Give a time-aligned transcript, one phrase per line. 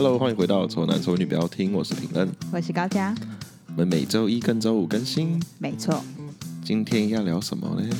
[0.00, 3.12] Hello，欢迎回到《丑男丑女》，不要听，我是平恩，我是高佳。
[3.66, 6.04] 我们每周一跟周五更新，没错。
[6.62, 7.90] 今天要聊什么呢？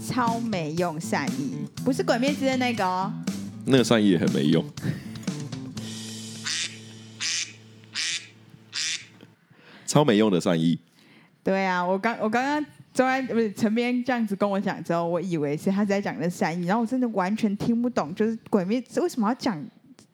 [0.00, 3.12] 超没用善意，不是鬼灭之刃那个哦。
[3.64, 4.64] 那个善意也很没用。
[9.88, 10.78] 超没用的善意。
[11.42, 19.60] 对啊，我刚我刚刚周安不是陈编这样子跟我讲之后，我以为是他在讲的善意，然后我真的完全听不懂，就是鬼灭为什么要讲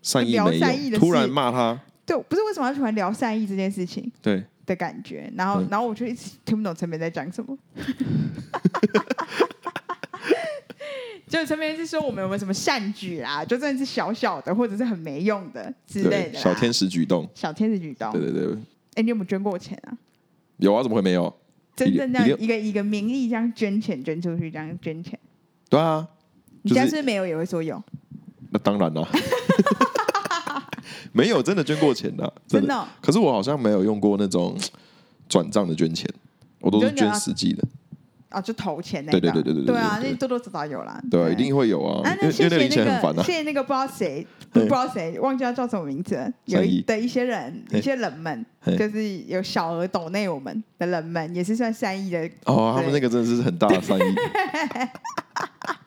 [0.02, 1.80] 善意聊善意的，突然骂他。
[2.06, 4.10] 对，不是为什么要突然聊善意这件事情？
[4.20, 7.56] 对的感觉，然后、嗯、然后我就一直听不懂陈编在讲什么。
[11.28, 13.44] 就陈明是说我们有没有什么善举啊？
[13.44, 17.28] 就真的是小小的，或者是很没用的之类的小天使举动。
[17.34, 18.10] 小天使举动。
[18.12, 18.56] 对对对。
[18.94, 19.96] 哎，你有没有捐过钱啊？
[20.56, 21.32] 有啊，怎么会没有？
[21.76, 25.16] 真正这样一个一个名义这样捐钱捐出去，这样捐钱。
[25.68, 26.06] 对啊。
[26.62, 27.80] 你家是不是没有也会说有？
[28.50, 29.08] 那当然了。
[31.12, 32.68] 没有真的捐过钱的，真的。
[32.68, 32.86] 真的哦？
[33.00, 34.56] 可是我好像没有用过那种
[35.28, 36.08] 转账的捐钱，
[36.60, 37.64] 我都是捐实际的。
[38.28, 42.00] 啊，就投钱那个，对对对对对，对啊，那多多少少有啦，对，一定会有啊。
[42.04, 48.46] 那谢谢那个，谢谢那个不知道谁，不知道谁，忘记他叫什么名字，有一的一些人，一些人们，
[48.78, 52.24] 就是有小额抖内我们的人们，也是算善意的。
[52.44, 54.02] 哦，他们那个真的是很大的善意。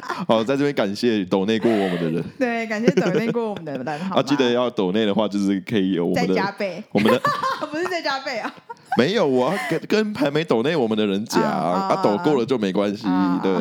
[0.27, 3.87] 好，在这边感谢抖内过我们的人， 对，感谢抖内过我们的人。
[4.11, 7.19] 啊，记得要抖内的话，就是可以有我们的加倍，我们的
[7.71, 8.53] 不是再加倍啊。
[8.97, 13.53] 没有，我要跟跟还没抖内我们的人讲，啊，啊抖过了就没关系，啊对，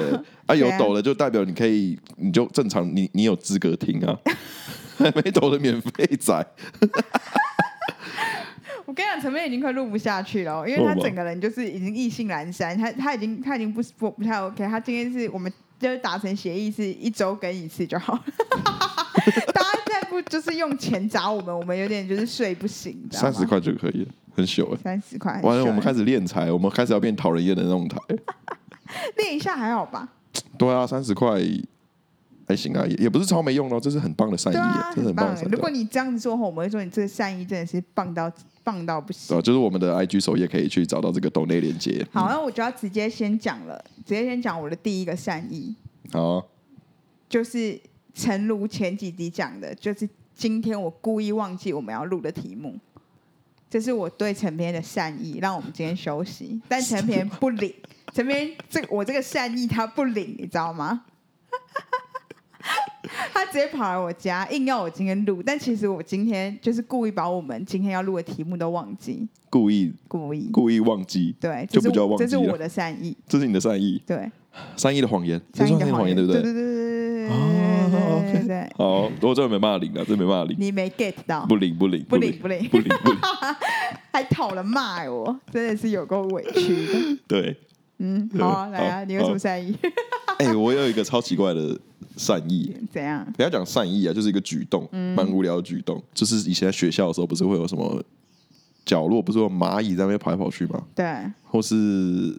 [0.47, 4.19] 啊有抖了就代表你可以，你就正常，你你有资格听啊，
[4.99, 6.47] 还没抖的免费仔。
[8.85, 15.51] 我跟你讲，陈妹已经快录不下去了，因为他整个人就是已经意兴阑珊，他他已经他已经不不不太 OK，他今天是我们
[15.83, 18.25] 就是达成协议，是一周更一次就好了。
[19.53, 24.11] 大家再不就是用钱砸我们，我们有点就是睡不醒，三十块就可以了。
[24.35, 25.39] 很秀哎，三十块。
[25.43, 27.99] 完了，我们开始练财，我们开始要变讨人厌的那种台。
[29.19, 30.09] 练一下还好吧？
[30.57, 31.39] 对啊，三十块
[32.49, 34.57] 还行啊，也也不是超没用哦，这是很棒的善意，
[34.95, 35.51] 这是很棒的善意。
[35.51, 38.31] 如果你这样子说后，我们会说你这个善意真的是棒到
[38.65, 39.41] 棒到不行。
[39.43, 42.07] 就是我们的 IG 首页可以去找到这个抖内链接。
[42.13, 45.75] 好，那我就要直接先讲了，直接先讲我的第一个善意。
[46.13, 46.47] 好，
[47.29, 47.81] 就是
[48.15, 52.75] 诚如前几集讲的，就是今天我故意忘记我们要录的题目。
[53.71, 56.61] 这是我对陈编的善意，让我们今天休息。
[56.69, 57.75] 但陈平不领，
[58.13, 61.05] 陈编这我这个善意他不领，你知道吗？
[63.53, 65.43] 他直接跑来我家，硬要我今天录。
[65.45, 71.37] 但其实我今天就是故意把我们今天要录的题目都忘记，故意故意故意忘记。
[71.39, 72.25] 对，就不叫忘记。
[72.25, 74.01] 这是我的善意，这是你的善意。
[74.07, 74.31] 对，
[74.75, 76.41] 善意的谎言，善意的谎言，对不对？
[76.41, 77.33] 对对对对对对。
[78.23, 80.57] 对对对，好，我真的没办法领了，真没办法领。
[80.59, 81.45] 你没 get 到？
[81.45, 83.19] 不领不领不领不领不领不领，
[84.11, 87.19] 还讨人骂我，真的是有够委屈的。
[87.29, 87.57] 对，
[87.99, 89.77] 嗯，好啊，来啊，你有什么善意？
[90.39, 91.79] 哎，我有一个超奇怪的
[92.17, 93.27] 善意，怎样？
[93.37, 96.03] 不要讲善意啊，就是一个举动，蛮无聊的举动。
[96.15, 98.03] 就是以前在学校的时候，不是会有什么
[98.85, 100.83] 角落，不是有蚂蚁在那边跑来跑去吗？
[100.95, 101.05] 对，
[101.45, 102.35] 或是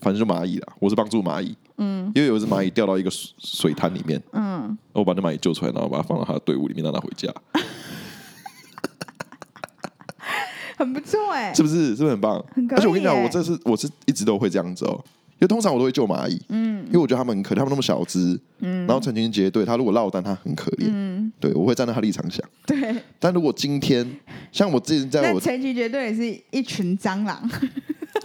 [0.00, 1.56] 反正就蚂蚁啦，我是帮助蚂蚁。
[1.76, 7.32] 嗯，因为有一只蚂蚁掉到一个水水潭里面，嗯，我把那蚂蚁救出来，然后把它放到他的队伍里面，让它回家，
[10.78, 11.96] 很不错哎，是不是？
[11.96, 12.42] 是不是很棒？
[12.54, 15.04] 很可而且我跟你讲，我这是我是一直都会这样子哦，
[15.34, 24.08] 因为通常我都会救蚂蚁，嗯，因为我觉得他们很可怜，他们那么小只，嗯，然后成群结队，他如果落单，他很可怜，嗯，对，我会站在他立场想， 对，但如果今天
[24.52, 27.42] 像我之前在我成群结队也是一群蟑螂。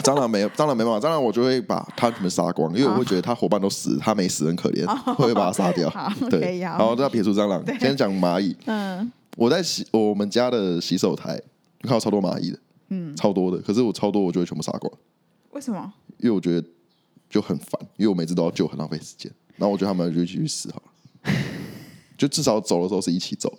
[0.04, 4.86] 蟑螂没有，蟑螂没办法，蟑螂我就会把他们杀光，因为我会觉得他伙伴都死，他没死很可怜，
[5.18, 5.92] 我会把他杀掉。
[6.30, 7.62] 对，好，都要撇除蟑螂。
[7.78, 8.56] 先讲蚂蚁。
[8.64, 11.38] 嗯，我在洗我们家的洗手台，
[11.82, 13.58] 看到超多蚂蚁的，嗯，超多的。
[13.58, 14.90] 可是我超多，我就会全部杀光。
[15.50, 15.92] 为什么？
[16.18, 16.66] 因为我觉得
[17.30, 19.32] 就很烦，因为我每次都要救，很浪费时间。
[19.56, 20.82] 然后我觉得他们就继续死好
[21.24, 21.32] 了，
[22.18, 23.56] 就至少走的时候是一起走。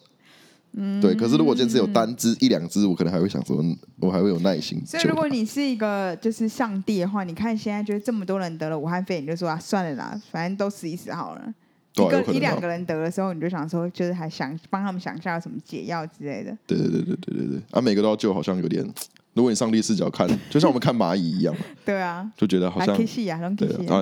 [0.74, 1.14] 嗯，对。
[1.16, 3.64] 可是如果今天只有单只一两只，我可能还会想说，
[4.00, 4.82] 我还会有耐心。
[4.86, 11.54] 所以如果你是一个就是上帝的话，你看现在就是这么多人得了武汉肺炎，你就说啊，算了啦，反正都死一死好了。
[11.96, 16.58] 一个一两个人得的时候，你就想说，就是还想帮他们想一下有什么解药之类的。
[16.66, 17.62] 对对对对对对对。
[17.72, 18.86] 啊，每个都要救，好像有点。
[19.34, 21.56] 如果你上帝视角看，就像我们看蚂蚁一样。
[21.86, 22.30] 对啊。
[22.36, 22.96] 就觉得好像。
[22.96, 23.40] 可惜啊，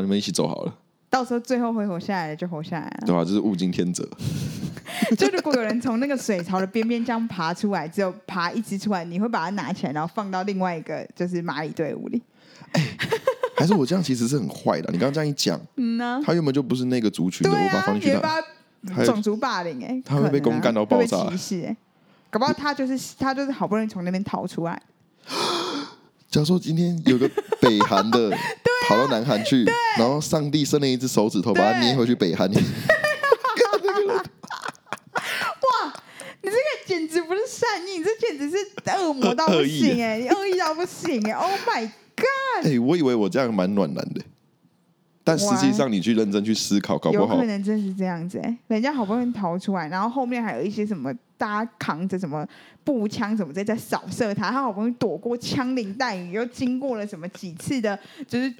[0.02, 0.74] 你们一起走好了。
[1.10, 3.04] 到时候最后会活下来的就活下来了。
[3.06, 4.08] 对啊，就是物竞天择。
[5.18, 12.22] 就如果有人从那个水槽的边边这样爬出来，只有爬一只出来，你会把它拿起来，然后放到另外一个就是蚂蚁队伍里。
[12.74, 12.82] 欸、
[13.56, 14.92] 还是我这样其实是很坏的。
[14.92, 18.20] 你刚刚这样一讲，嗯呢，他原本就不是那个族群的，啊、我把他放进去，
[18.96, 21.28] 他种族霸凌哎、欸，他会被公干到爆炸。
[21.30, 21.76] 歧视哎，
[22.30, 24.80] 搞不好他就是他就是好不容易从那边逃出来。
[26.30, 27.28] 假如说今天有个
[27.60, 28.30] 北韩的
[28.88, 29.66] 跑到南韩去，
[29.98, 32.48] 然后上帝伸了一只手指头，把他捏回去北韩。
[32.54, 32.56] 哇，
[36.42, 38.58] 你这个简直不是善意，你这简直是
[38.98, 42.66] 恶魔到不行哎，恶意到不行哎！Oh my god！
[42.66, 44.22] 哎，我以为我这样蛮暖男的。
[45.30, 48.58] 但实际上，你去认真去思考，搞不好有可能真是这样子哎！
[48.68, 52.48] 人家好不容易逃出来，然后后面还有一些什么，大家扛着什么
[52.84, 57.98] 步枪什么在在扫射他，他好不容易躲过枪林弹雨，又经过了什么几次的，
[58.28, 58.54] 就是。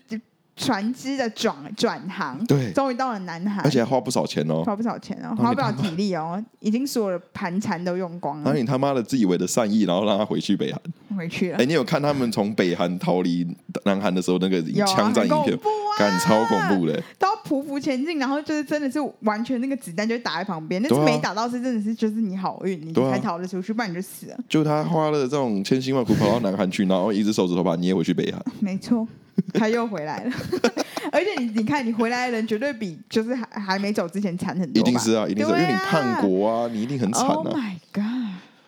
[0.60, 8.52] 船只的转转航，对，终于到了南韩，而且还花不少钱哦，花不少钱哦，花不少体力哦，已经所有的盘缠都用光了。
[8.52, 11.58] 那你他妈的自以为的善意，然后让他回去北韩，回去了。
[11.58, 13.48] 哎，你有看他们从北韩逃离
[13.86, 15.58] 南韩的时候那个枪战影片？
[15.98, 24.38] 感、啊、超恐怖的，都要匍匐前进，然后就是真的是完全那个子弹就打在旁边，那是没打到，是真的是就是你好运，你才逃得出去，不然你就死了。
[24.48, 29.06] 就他花了这种千辛万苦跑到南韩去，然后一只手指头把你捏回去北韩，没错。
[29.54, 30.32] 他又回来了，
[31.12, 34.80] 而且你你看，你回来的人绝对比就是还还没走之前惨很多。
[34.80, 37.34] 一定是啊，一定是，啊、因为你叛国啊，你一定很惨啊。
[37.34, 38.04] Oh my god！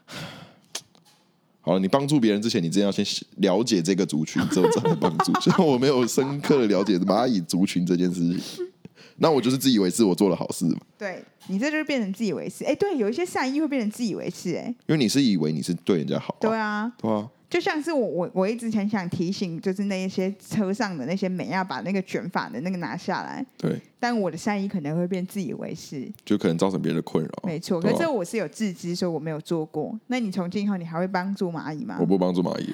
[1.64, 3.06] 好了，你帮助别人之前，你真要先
[3.38, 5.32] 了解这个族群，之后再来帮助。
[5.40, 8.66] 虽 然我没有深刻的了解蚂蚁族群这件事情，
[9.18, 10.78] 那我就是自以为是我做了好事嘛。
[10.98, 12.64] 对，你这就是变成自以为是。
[12.66, 16.42] 哎，对，有一些善意会变成自以为是，哎，因为你是以为你是对人家好，啊。
[16.42, 17.30] 对啊，对啊。
[17.52, 23.46] 就像是我我我一直很想提醒，就是那一些车上的那些美要把那个卷发的那个拿下来。
[23.58, 23.78] 对。
[24.00, 27.32] 但我的善意可能会变自以为是，就可能造成别人的困扰。
[27.44, 29.96] 没错，可是我是有自知，所以我没有做过。
[30.08, 31.98] 那你从今以后你还会帮助蚂蚁吗？
[32.00, 32.74] 我不帮助蚂蚁，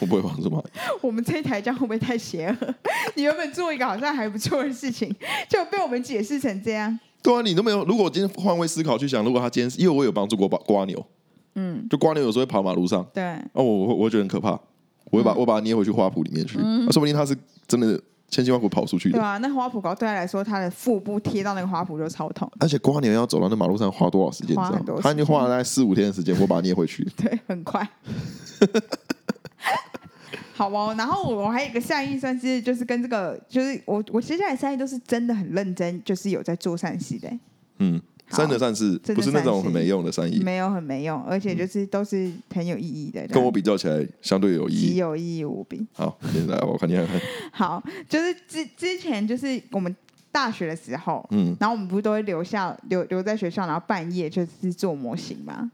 [0.00, 0.68] 我不会帮助蚂蚁。
[1.00, 2.74] 我们这一台这样会不会太邪恶？
[3.16, 5.08] 你原本做一个好像还不错的事情，
[5.48, 6.98] 就被我们解释成这样。
[7.22, 7.82] 对啊，你都没有。
[7.86, 11.06] 如果我今天换位思考去想，如果他今天，因为我有帮助过蜗牛，
[11.56, 14.58] 嗯，就瓜牛有时候会跑马路上，对，哦，我我我觉得很可怕。
[15.10, 17.36] 我会把、嗯、我把它捏回去花圃里面去，嗯啊、说不定它是
[17.68, 17.96] 真的
[18.28, 19.16] 千辛万苦跑出去的。
[19.16, 22.50] 对啊，那花圃高对他来说，他的腹部贴到那个花圃就超痛。
[22.58, 24.56] 而且瓜牛要走到那马路上花多少时间？
[24.56, 27.04] 花很多，他已经花了大概四五天的时间，我把它捏回去。
[27.16, 27.88] 对，很快。
[30.54, 37.30] 好哦，然后我还有一个善意，算是就是跟这个，就是我我接下来善意都是真的很认真，就是有在做善事的。
[37.78, 38.02] 嗯。
[38.28, 43.26] 真的善事，不是那种很没用的善意，没有很没用，而且就是都是很有意义的。
[43.28, 45.86] 跟我比较起来，相对有意义，极有意义无比。
[45.92, 47.20] 好，现在我看你看看。
[47.52, 49.94] 好，就是之之前就是我们
[50.32, 55.70] 大学的时候，嗯，然后我们不是都会留下留留在学校，然后半夜就是做模型嘛。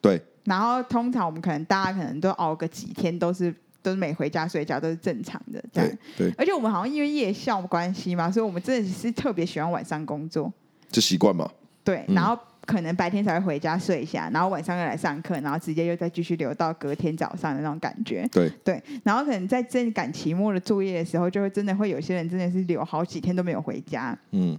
[0.00, 0.20] 对。
[0.44, 5.62] 然后通常我们可能大家可能都熬个几天，都是都是没回家睡觉，都是正常的。
[5.70, 6.32] 对对。
[6.38, 10.50] 而且我们好像因为夜校关系嘛，所以我们真的是特别喜欢晚上工作。
[10.90, 11.48] 这习惯嘛。
[11.82, 18.28] 对，然后可能白天才会回家睡一下，然后晚上又来上课，然后直接又再继续留到隔天早上的那种感觉。
[18.30, 24.16] 对对，然后可能在正赶期末的作业的时候，就会真的会有些人真的是留好几天都没有回家。
[24.32, 24.56] 嗯，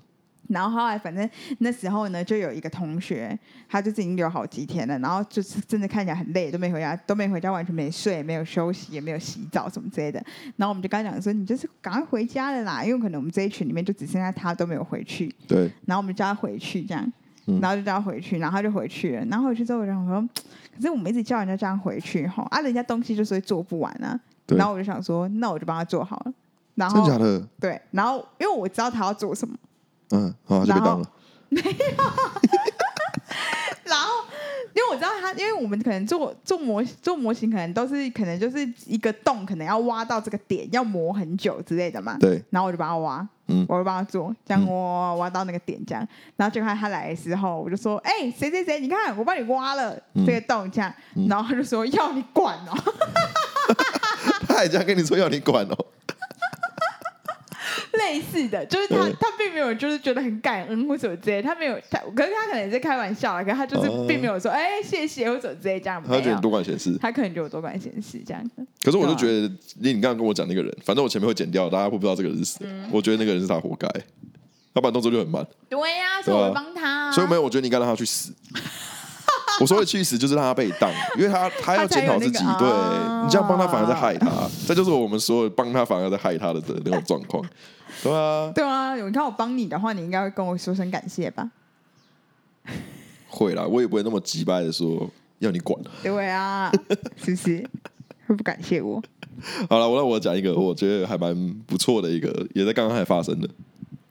[0.52, 1.28] 然后后来反正
[1.60, 3.38] 那时候呢，就有一个同学，
[3.68, 10.24] 他就是已经留好几天了，然后就是真的看起来很累，都没回家，都没回家，完全没睡，没有休息，也没有洗澡什么之类的。
[10.58, 17.12] 然后我们就跟他讲说：“你就是赶快回家了啦，因为可能我们这一群里面就只剩下他都没有回去。”对，然后我们叫他回去这样。
[17.60, 19.26] 然后就叫他回去，然后他就回去了。
[19.26, 20.22] 然后回去之后，我就想说，
[20.76, 24.18] 可是我们一直叫人家这样回去哈，啊，人家东西就是会做不完啊。
[24.48, 26.34] 然后我就想说，那我就帮他做好了。
[26.76, 27.42] 然后真假的？
[27.60, 27.82] 对。
[27.90, 29.58] 然后因为我知道他要做什么。
[30.12, 31.12] 嗯，好，就被当了。
[31.50, 31.68] 没有。
[33.86, 34.26] 然后。
[34.74, 42.16] 因为我知道他，因为我们可能做做模做模型，可能都是可能就是一个洞，可能要挖到这个点，要磨很久之类的嘛。
[42.18, 42.42] 对。
[42.50, 46.08] 然后我就帮他挖，嗯，我就帮他做，这样挖挖到那个点，这样。
[46.38, 49.94] 然后就看他来的时候，我就说：“哎、欸，谁谁谁，你看我帮你挖了
[50.26, 50.92] 这个洞，这样。
[51.16, 52.94] 嗯”然后他就说：“要你管哦。
[54.48, 55.78] ”他也这样跟你说要你管哦。
[58.02, 66.04] 类似的，就是他，他并没有就是觉得很感恩或什么之类，他没有，他可是他可能也在开玩笑，可是他就是并没有说哎、欸、谢谢或者之类这样。
[66.06, 68.44] 他觉得多管闲事，他可能觉得我多管闲事这样。
[68.84, 72.60] 可是我就觉得，你你刚刚跟我讲那个人，反正我前面会剪掉，大家会不知道这个人是谁。
[72.62, 73.88] 嗯、我觉得那个人是他活该，
[74.74, 75.46] 要不然动作就很慢。
[75.70, 77.12] 对呀、啊，所以我帮他、啊。
[77.12, 78.34] 所以没有，我觉得你应该让他去死。
[79.60, 84.30] 我说的去死就是让他被当，因为他他要检讨自己，那个、对、啊、你这样帮他反而在害他，
[84.66, 87.44] 这就是我们所有帮他反而在害他的那种状况。
[88.04, 91.52] 对啊，对啊，你看我帮你的话，你应该会跟我说声感谢吧？
[93.28, 95.80] 会啦，我也不会那么急掰的说要你管。
[96.04, 96.72] 对啊，
[97.18, 97.66] 是不是？
[98.28, 99.02] 会不感谢我？
[99.70, 103.50] 好了，我让我讲一个，我觉得还蛮不错的一个，也在刚刚还发生的。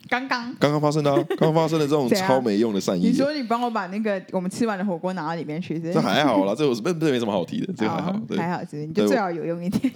[0.09, 3.07] 刚刚刚刚发生的， 刚刚发生的这种超没用的善意。
[3.07, 9.93] 你说你帮我把那个我们吃完的火锅拿到里面去，这还好啦，这我是这没什么好提的，这个还好，还好，是你就最好有用一点。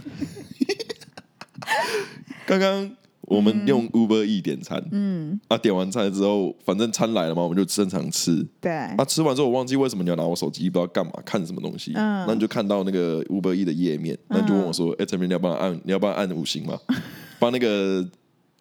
[2.47, 2.89] 刚刚
[3.27, 8.45] 我们用 Uber E 点餐，嗯，啊，点完餐之后，反正餐来了嘛，我们就正常吃。
[8.61, 11.93] 对，啊，吃完之后我忘记为什么你要拿我手机，不知道干嘛，看什么东西。
[11.95, 16.79] 嗯，那你就看到那个 Uber E 的页面，那你就问我说：“哎，这边你要帮我按，你要帮我按五星吗？
[17.39, 18.07] 帮那个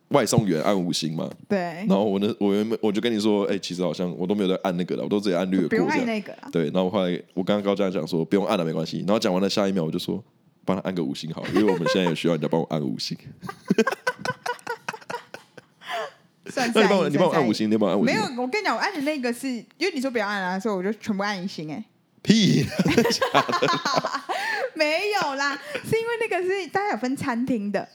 [0.09, 1.59] 外送员按五星吗？”对。
[1.59, 6.35] 然后我呢，我原本我就跟你说：“哎，其实好像我都没有在按那个了，我都直接按略过。”不用按那个。
[6.51, 8.99] 对，然后后来我刚刚高家讲说不用按了，没关系。
[9.01, 10.23] 然后讲完了，下一秒我就说。
[10.67, 13.15] 帮他按个五星好，因为我们现在也需要人家帮我按个五星。
[16.51, 18.15] 算那你帮我，你帮我按五星，你帮我按五星。
[18.15, 21.71] 没有，我跟你讲，我按的那个是因为你说不要按啊，所以我就全部按一星。
[21.73, 21.85] 哎，
[22.23, 22.65] 屁！
[24.75, 27.89] 没有啦，是因为那个是大家有分餐厅的，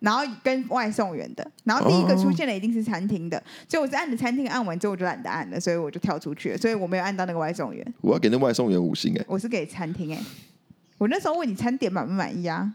[0.00, 7.94] 然后跟外送员的，然后第一个出现的一定是餐厅的，所以我是按的餐厅，按完之后我就懒得按了，所以我就跳出去了，所以我没有按到那个外送员。
[8.02, 10.22] 我要给那外送员五星哎，我是给餐厅哎。
[10.98, 12.74] 我那时候问你餐点满不满意啊？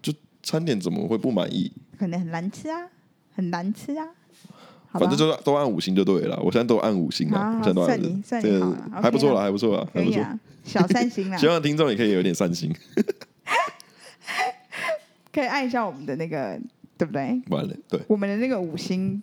[0.00, 1.70] 就餐点怎么会不满意？
[1.98, 2.88] 可能很难吃啊，
[3.34, 4.06] 很难吃啊。
[4.92, 6.38] 反正就是都按五星就对了。
[6.42, 10.22] 我现在都按五星了，现在都按五星，这个还不错了，还不错了，还不错。
[10.64, 11.36] 小三星了。
[11.40, 12.70] 希望听众也可以有点三星。
[15.32, 16.60] 可以按一下我们的那个，
[16.98, 17.40] 对不对？
[17.48, 17.98] 完了，对。
[18.06, 19.22] 我们的那个五星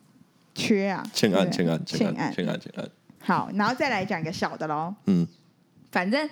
[0.56, 2.90] 缺啊，欠按，欠按，欠按，欠按，欠按。
[3.20, 4.92] 好，然后再来讲一个小的喽。
[5.06, 5.28] 嗯，
[5.92, 6.28] 反正。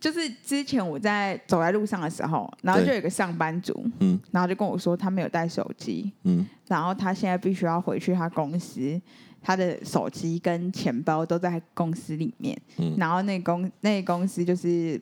[0.00, 9.00] 就是之前我在走在路上的时候，然后就有一个上班族，嗯，然后就跟我说他没有带手机，嗯，然后他现在必须要回去他公司，
[9.42, 15.00] 他的手机跟钱包都在公司里面，嗯，然后那公那公司就是。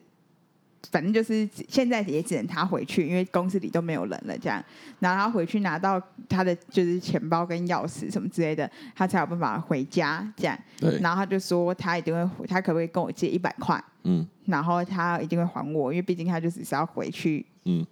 [0.91, 4.37] 反正就是现在也只能他回去，因为公司里都没有人了。
[4.37, 4.63] 这样，
[4.99, 10.25] 然后他回去拿到他的就是钱包跟钥匙什么之类的，他才有办法回家。
[10.37, 10.97] 这样，对。
[10.99, 13.83] 然后他就说他一定会，他可不可以跟我借一百块？
[14.03, 14.25] 嗯。
[14.45, 17.85] 然后他一定会还我，因为毕竟他就只是要回去，嗯，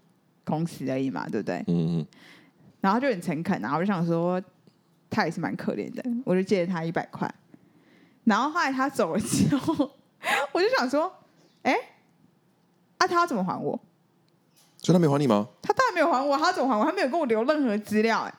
[0.43, 1.57] 公司而已嘛，对不对？
[1.67, 2.07] 嗯嗯。
[2.81, 4.41] 然后就很诚恳，然后我就想说
[5.09, 7.29] 他也是蛮可怜的，我就借了他一百块。
[8.23, 9.91] 然后后来他走了之后，
[10.53, 11.13] 我就想说，
[11.63, 11.75] 哎。
[12.97, 13.79] 啊，他要怎么还我？
[14.79, 15.47] 所以他没还你吗？
[15.61, 16.85] 他当然没有还我，他怎么还我？
[16.85, 18.33] 他没有跟我留任何资料，哎，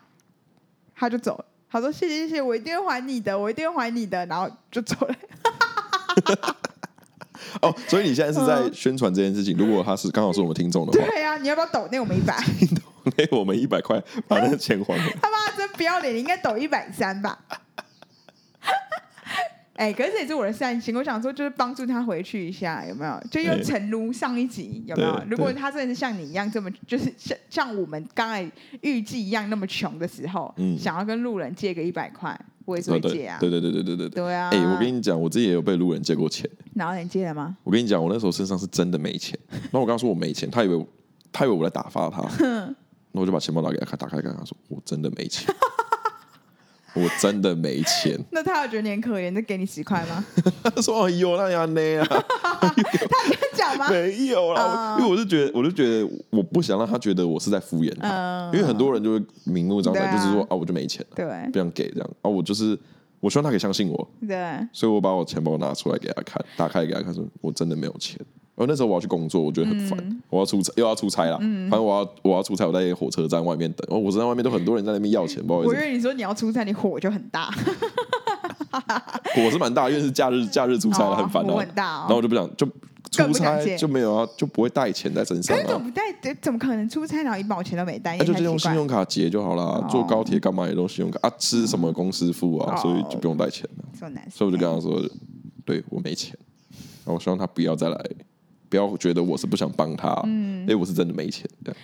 [0.94, 1.44] 他就走了。
[1.70, 5.14] 他说：“谢谢谢谢，我一定会还你的，我一定会还你的。”然后就走了。
[7.60, 9.54] 哦，所以你现在是在宣传这件事情。
[9.56, 12.34] 如果他是刚好是我们听众的话，对呀、啊，你要不要抖那我们一百？
[12.74, 15.28] 抖那我们一百块，把那个钱还给 他。
[15.30, 17.38] 妈真不要脸，你应该抖一百三吧。
[19.78, 20.94] 哎，可是这也是我的善心。
[20.96, 23.22] 我想说，就是帮助他回去一下，有没有？
[23.30, 25.22] 就又诚如上一集，有没有？
[25.30, 33.38] 如果他真的是像你一样这么，就是像像我们刚才预计一样那么穷的时候，嗯，想要跟路人借个一百块，我也是会借啊。
[33.38, 34.50] 对对对对对对对啊！
[34.52, 36.50] 哎，我跟你讲，我自己也有被路人借过钱。
[36.74, 37.56] 然后你借了吗？
[37.62, 39.38] 我跟你讲，我那时候身上是真的没钱。
[39.70, 40.86] 那我刚刚说我没钱，他以为
[41.30, 42.20] 他以为我在打发他，
[43.12, 45.48] 那我就把钱包拿给他看，打开看他说，我真的没钱。
[47.02, 48.18] 我真的没钱。
[48.32, 50.24] 那他有觉得你很可怜，就给你十块吗？
[50.62, 52.74] 他 说：“哎呦，那样呢？” 他
[53.54, 53.88] 这样讲吗？
[53.90, 62.78] 没有啦，因为我是觉得，我就觉得我不想让他觉得我是在敷衍他，因为很多人就会明目张胆，就是说啊，我就没钱，对，不想给这样啊，我就是
[63.20, 64.36] 我希望他可以相信我，对，
[64.72, 68.18] 所以我把我钱包拿出来给他看，打开给他看，说我真的没有钱。
[68.58, 71.38] 然后那时候我要去工作，我觉得很烦，嗯、我要出差又要出差了。
[71.40, 73.86] 嗯、反正我要我要出差，我在火车站外面等。
[73.88, 75.68] 哦，我在外面都很多人在那边要钱，不好意思。
[75.68, 77.50] 我以为你说你要出差，你火就很大。
[79.32, 81.52] 火是蛮大，因为是假日，假日出差了，很烦的。
[81.52, 82.66] 火很大、哦，然后我就不想就
[83.12, 85.62] 出差就没有啊，就不会带钱在身上啊。
[85.68, 86.34] 怎么不带？
[86.42, 88.16] 怎么可能出差然后一毛钱都没带？
[88.16, 89.62] 那、啊、就用信用卡结就好了。
[89.62, 91.32] 哦、坐高铁干嘛也都信用卡啊？
[91.38, 92.74] 吃什么公司付啊？
[92.74, 94.10] 哦、所以就不用带钱了。
[94.28, 95.00] 所以我就跟他说，
[95.64, 96.36] 对我没钱，
[97.04, 98.04] 然后我希望他不要再来。
[98.68, 101.74] 不要觉得我是不想帮他，嗯，因为我是真的没钱的。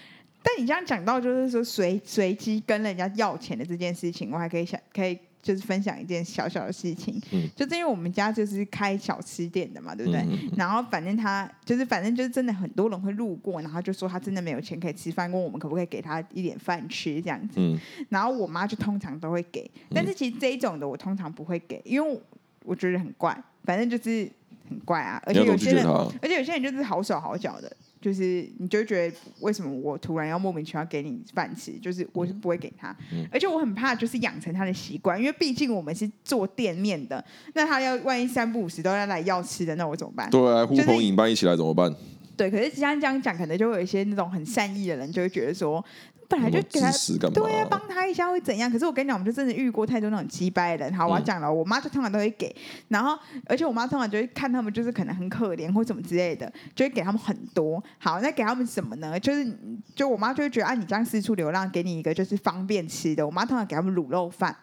[0.43, 10.21] 但你这样讲到就是说随随机跟人家要钱的这件事情，我还可以想可以就是分享一件小小的事情，嗯，就是因为我们家就是开小吃店的嘛，对不对？
[10.21, 17.55] 嗯、然后反正他就是反正就是真的很多人会路过，然后就说他真的没有钱可以吃饭，问我们可不可以给他一点饭吃这样子。
[17.57, 22.21] 嗯、然后我妈就通常都会给，但是其实这一种的我通常不会给，因为
[22.65, 24.31] 我觉得很怪，反正就是。
[24.69, 40.29] 很怪啊，而且有些人，而且有些人就是好手好脚的，就是你就觉得为什么我突然要莫名其妙给你饭吃，就是我是不会给他，嗯、而且我很怕就是养成他的习惯，因为毕竟我们是做店面的，那他要万一三不五时都要来要吃的，那我怎么办？
[40.31, 41.95] 对啊，呼朋引伴一起来怎么办？
[42.37, 45.85] 对，可是这样这样讲，可能就会有一些那种很善意的人就会觉得说。
[46.27, 46.91] 本来就给他
[47.35, 48.69] 对呀，帮他一下会怎样？
[48.69, 50.95] 可是我跟你讲，我们就真的遇过太多那种鸡掰的人。
[50.95, 52.53] 好，我要讲了，我妈就通常都会给，
[52.89, 57.81] 然后而且我妈通常就会看他们就是可能很可怜或什么之类的，就会给他们很多。
[57.99, 59.21] 好，那给他们什么呢？
[59.21, 59.47] 就是
[59.95, 63.25] 就我妈就会觉得啊，你这样四处流浪，给你一个就是方便吃的。
[63.25, 64.57] 我妈通常给他们卤肉饭，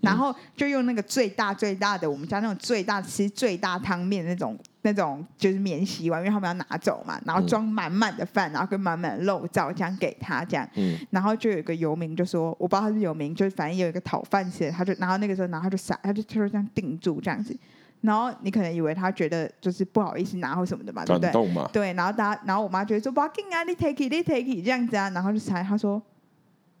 [0.00, 4.56] 然后就用那个最大最大的我们家那种最大吃最大汤面那种。
[4.88, 17.54] 那种就是免洗碗，因为他们要拿走嘛，然后装满满的饭，然后跟满满的肉燥这样给他这样，嗯、然后就有一个游民就说，我不知道他是游民，就是反正有一个讨饭吃的，他就然后那个时候，然后他就傻，他就他就这样定住这样子，
[18.00, 21.30] 然后你可能以为他觉得就是不好意思拿或什么的嘛，对不对？
[21.72, 26.00] 对，然后他然后我妈觉得说，哇，紧啊，你 take it，你 take it 这样子啊，然后就猜他说，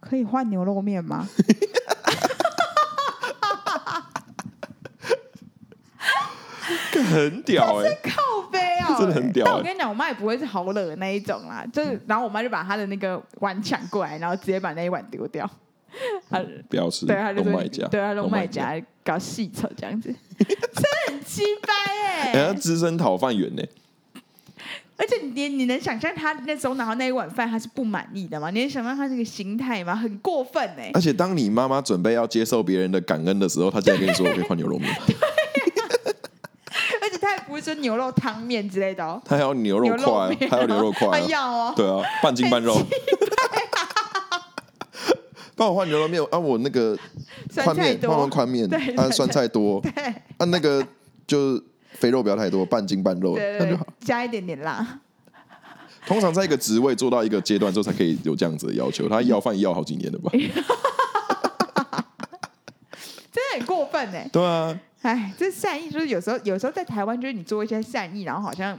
[0.00, 1.28] 可以换牛肉面吗？
[7.04, 9.48] 很屌哎、欸，靠背啊、欸，真的很屌、欸。
[9.48, 15.48] 但我跟你讲，我妈也不会是好惹的那一种啦，就是，然后我妈就把她的那个碗抢过来，然后直接把那一碗丢掉。
[16.28, 21.72] 她不要吃，对，她就卖家，对，她弄卖家搞戏丑这样子， 真的很鸡掰
[22.06, 22.32] 哎。
[22.32, 23.62] 人家资深讨饭员呢，
[24.96, 28.50] 而且你你能想象他那时候拿到那一碗饭，他是不满意的吗？
[28.50, 29.96] 你能想象他这个心态吗？
[29.96, 30.90] 很过分哎。
[30.92, 34.92] 而且当你妈妈准备要接受别人的感恩的时候，她竟然跟你说：“我可以换牛肉面。
[37.76, 42.76] ”牛肉汤面之类的哦，他还要牛肉块，还有牛肉块，还要哦，对啊，半斤半肉。
[45.56, 46.38] 帮我换牛肉面啊！
[46.38, 46.96] 我那个
[47.64, 49.82] 宽面，换换宽面，啊，酸菜多，
[50.36, 50.86] 啊，那个
[51.26, 51.60] 就
[51.94, 55.00] 肥肉不要太多，半斤半肉，那就好，加一点点辣。
[56.06, 59.08] 通常在一个职位做到一个阶段之后，才可以有这样子的要求。
[59.08, 60.30] 他要饭要好几年了吧？
[63.32, 64.30] 真的很过分哎！
[64.32, 64.78] 对啊。
[65.02, 68.78] 哎，这善意就是有时候，有时候在台湾，就是你做一些善意，然后好像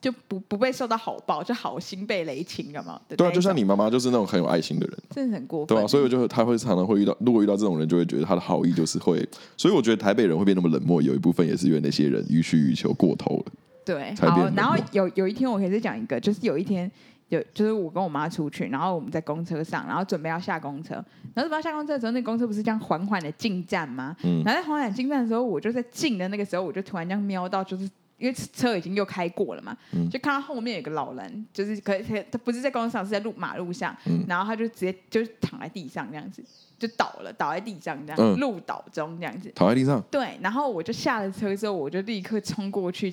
[0.00, 3.00] 就不不被受到好报，就好心被雷霆了嘛。
[3.08, 5.76] 对啊，就像你妈妈就是那种很有爱心的人，真的很过分。
[5.76, 9.26] 对啊，所以我就他会常常会遇到，如果遇到这种人，就会觉得他的好意就是会，
[9.56, 13.52] 所以我觉得台北人会变那么冷漠，有一部分也是因为那些人予取予求过头了。
[13.84, 16.90] 对，好，然后有有一天我可以再讲一个，就是有一天。
[17.28, 20.94] 有就是我跟我妈出去，然后我们在公车上，然后准备要下公车，
[21.34, 24.14] 然后准备要下公车的时候，那公车不是这样缓缓的进站吗？
[24.22, 27.84] 嗯，然后在缓缓进站的时候，我就在进的那个时候，我就突然这样瞄到，就是
[28.18, 36.42] 因为车已经又开过了嘛，嗯，就看到后面有个老人，就是可可他不是在公车上，是在路马路上，嗯，然后他就直接就躺在地上这样子，
[36.78, 43.12] 就倒了，倒在地上这样，嗯，路倒中这样子，躺在地上，对，然后我就下了车之后，我就立刻冲过去，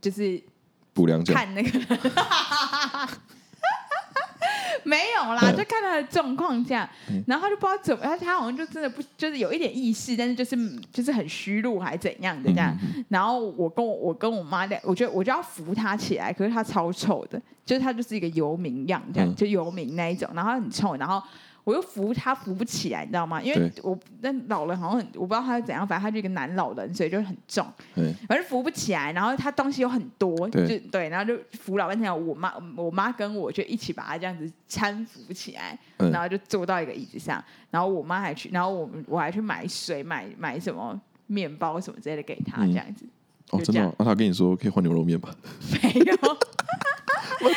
[0.00, 0.40] 就是
[0.92, 1.70] 补两脚，看那个。
[4.88, 6.88] 没有啦，就看他的状况这样，
[7.26, 10.56] 然后他就不知道怎么，他他好像就真的不，就是有一点意识，但是就是
[10.92, 12.72] 就是很虚弱还是怎样的这样。
[13.08, 21.22] 然后我跟我我跟我妈俩，我觉得我就要扶他起来，可是他超臭的，就是他就是一个游民样这样，就游民那一种，然后他很臭，然后。
[21.66, 23.42] 我又扶他扶不起来，你知道吗？
[23.42, 27.66] 因为我那老人好像很，我不知道他是怎样，反正他就一个男老人，所以就很重，
[28.28, 29.10] 反正扶不起来。
[29.10, 30.60] 然后他东西又很多，就
[30.92, 32.06] 对，然后就扶老半天。
[32.26, 37.42] 我妈我妈跟我就一起把他这样子搀扶起来，然后就坐到一个椅子上。
[37.72, 43.04] 然后我妈还去，然后我我还去买水买买什么面包什么之类的给他，这样子。
[43.50, 43.94] 哦，真的？
[43.98, 45.28] 那他跟你说可以换牛肉面吗？
[45.82, 46.16] 没有。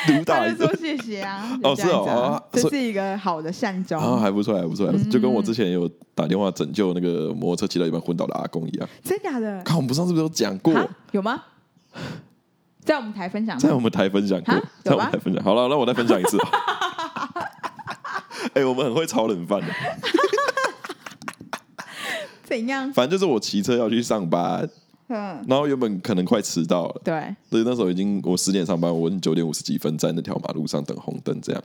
[0.06, 1.58] 独大一个，说谢谢啊！
[1.64, 8.88] 哦，是哦，这是一个好的善终啊，还不错，还不错，就跟我之前有打电话拯救那个摩托车骑到一半昏倒的阿公一样。
[9.04, 9.64] 真假的？
[9.64, 10.74] 看我们不上次不是有讲过？
[11.12, 11.44] 有吗？
[12.84, 15.44] 在我们台分享，在我们台分享过，在我们台分享。
[15.44, 16.38] 好了，那我再分享一次。
[18.54, 19.68] 哎，我们很会炒冷饭的。
[22.44, 22.92] 怎样？
[22.94, 24.70] 反正就是我骑车要去上班。
[25.10, 31.64] 嗯，然后原本可能快迟到了，对，所以那时候已经我十点上班，我九点五十几分在那条马路上等红灯这样，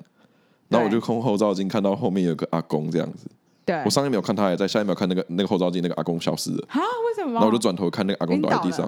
[0.68, 3.26] 然后我就空后照镜看到后面有个阿公这样子，
[3.64, 7.34] 对，我上一秒看他还在，下一秒看那个那个后照镜那个阿公消失了，啊，为什么？
[7.34, 8.86] 然后我就转头看那个阿公倒在地上，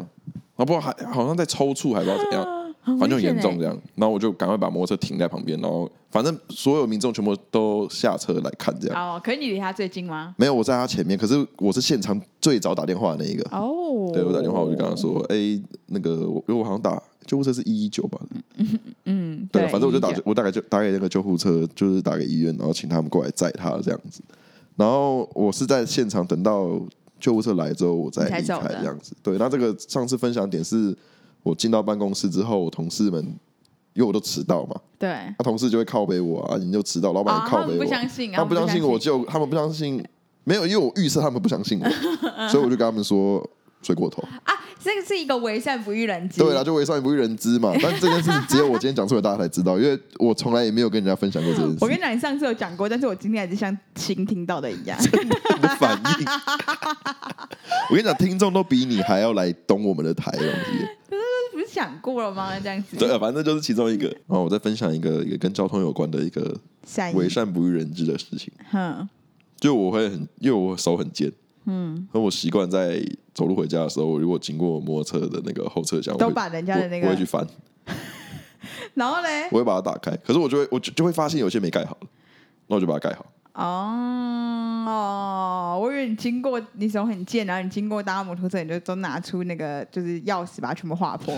[0.57, 2.66] 啊，不还好像在抽搐，还不知道怎样。
[2.99, 8.97] 反正很严重这样，然后我就赶快把摩托车停在旁边，然后反正所有民众全部都下车来看这样。
[9.17, 10.33] 哦，可是你离他最近吗？
[10.39, 13.43] 没有，我在他前面，可是我是现场最早打电话的那一个。
[13.51, 18.21] 哦，对，我打电话我就跟他说，哎，那个我因为我好像打救护车是一一九吧。
[18.57, 24.23] 嗯嗯， 对，反正我就打我大概就打给那个救护车，就是打给医院，然后请他们过来载他这样子。
[24.77, 26.81] 然后我是在现场等到
[27.19, 29.17] 救护车来之后，我再离开这样子。
[29.25, 30.97] 对，那这个上次分享点是。
[31.47, 33.23] 我进到办公室之后，我同事们
[33.93, 40.05] 因为我都迟到嘛，对，他同事就会靠背我啊，你就迟到，老板也靠背我，他不相信，他们不相信我就，他们不相信，
[40.43, 41.89] 没有，因为我预设他们不相信我，
[42.49, 43.49] 所以我就跟他们说
[43.81, 46.41] 睡过头 啊，这个是一个为善不欲人知。
[46.41, 47.73] 对啦，就为善不欲人知嘛。
[47.81, 51.79] 但这件事只有我今天讲出来，大家才知道，因为我从来也没有跟人家分享过这件事。
[51.81, 54.99] 我跟你讲，你上次有讲过，但是我今天还是像新听到的一样。
[55.01, 56.27] 你的反应。
[57.89, 60.87] 我跟你讲，听众都比你还要来懂我们的台东西。
[61.77, 62.59] 可是不是讲过了吗？
[62.61, 62.97] 这样子。
[62.97, 64.07] 对，反正就是其中一个。
[64.07, 66.59] 然后，我再分享一个一个跟交通有关的一个
[67.15, 68.53] 为善不欲人知的事情。
[68.71, 69.09] 哼。
[69.59, 71.33] 就我会很，因为我手很尖。
[71.65, 73.03] 嗯，那我习惯在
[73.35, 77.47] 走路回家的时候，我如果经过摩托车的那个后车厢，都把人家的那个，我会去翻。
[78.95, 81.99] 然后嘞，我会把它打开，可是我就会，我就就会发现有些没盖好，
[82.69, 83.27] 那我就把它盖好。
[83.57, 91.35] 哦哦，我以为你经过，你手很贱，然后你经过搭摩托车，你就都拿出那个就是钥匙，把它全部划破。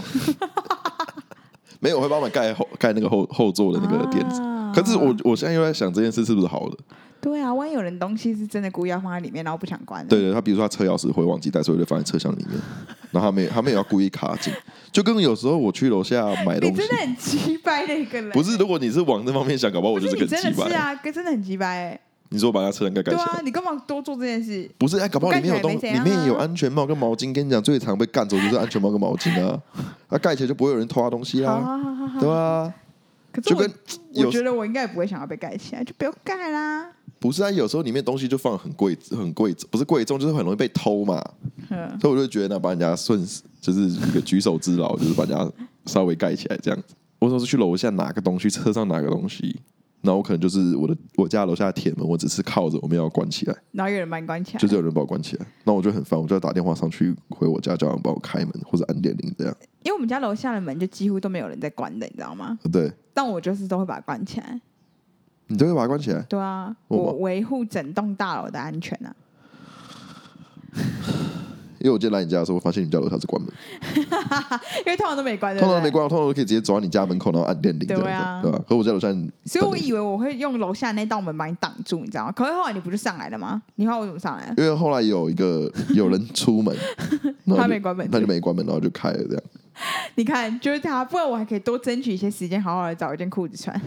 [1.81, 4.43] 没有，我会帮我们盖后盖那个后后座的那个垫子。
[4.43, 6.77] 啊、可是我我现在又在想这件事是不是好的？
[7.21, 10.07] 对啊，万一有人东西是真的故意要放在里面，然后不想关。
[10.09, 12.59] 对对，他比如说他车钥匙会忘记带，所以就放在车厢里面。
[13.11, 14.53] 然后他没他没有要故意卡紧，
[14.93, 18.31] 就跟有时候我去楼下买东西，你真的很鸡掰的一个人。
[18.31, 20.69] 不是，如果你是往那方面想，搞不好我就是很鸡掰。
[20.69, 21.99] 是啊，哥真的很鸡掰。
[22.31, 24.71] 你说我把他车厢盖盖起来，对啊，你干嘛多做这件事？
[24.77, 27.33] 不是，哎，搞不好里面有东西，里面有安全帽跟毛巾。
[27.33, 29.61] 跟你讲， 最常被干走就是安全帽跟毛巾啊。
[30.11, 31.81] 那 盖起来就不会有人偷他东西啦，
[32.21, 32.73] 对啊。
[33.31, 36.91] 可是我就跟我觉得我应该也不会想要被盖起来，就不要盖啦。
[37.21, 41.23] 不是啊，有时候里面东西就放很贵，很贵，不是贵重，就是很容易被偷嘛。
[41.71, 43.27] 嗯、所以我就觉得呢，把人家顺
[43.61, 45.51] 就是一个举手之劳，就是把人家
[45.87, 46.95] 稍微盖起来这样子。
[47.19, 49.61] 我说是去楼下拿个东西，车上拿个东西，
[50.01, 53.57] 然后我可能就是我的我家楼下的铁门，我只是靠着，我们要关起来。
[53.73, 59.55] 然后有人把你关起来，就是有人把我关起来，那我就很烦，我就要打电话上去回我家，叫人帮我开门或者按电铃这样。
[59.83, 62.59] 因为我们家楼下的门就几乎都没有人在关的，你知道吗？
[62.73, 62.93] 对。
[63.13, 64.61] 但我就是都会把它关起来。
[65.49, 66.21] 你都会把它关起来？
[66.29, 69.15] 对啊，我维护整栋大楼的安全啊。
[71.81, 73.51] 因为我今天来你家的时候，我发现你家楼下是关门，
[74.85, 78.61] 因为通常都没关，通常都没关，通常都可以直接走到你家门口，然后按电铃，对啊，对吧？
[78.69, 79.09] 可我在楼下，
[79.45, 82.33] 所以我以为我会用楼下那道门把你挡住，你知道吗？
[82.33, 83.63] 可是后来你不是上来了吗？
[83.77, 84.53] 你看我怎么上来？
[84.57, 86.77] 因为后来有一个有人出门，
[87.57, 89.43] 他没关门，他就没关门，然后就开了这样。
[90.17, 93.81] 你看，就是他，不然我还可以多争取一些时间，好好的找一件裤子穿。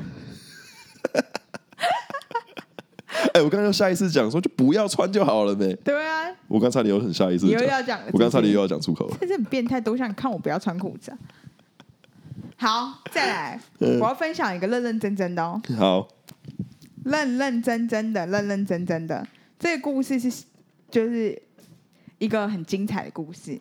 [3.34, 5.75] 哎、欸，我刚刚下意识讲说，就不要穿就好了呗。
[5.84, 9.17] 对啊，我刚才你又很下意识，你又要讲，我刚才你又要讲出口了。
[9.19, 11.17] 这是很变态，都想看我不要穿裤子、啊。
[12.57, 15.62] 好，再来，嗯、我要分享一个认认真真的哦。
[15.77, 16.07] 好，
[17.05, 19.25] 认认真真的，认认真真的，
[19.57, 20.43] 这个故事是
[20.89, 21.41] 就是
[22.19, 23.60] 一个很精彩的故事。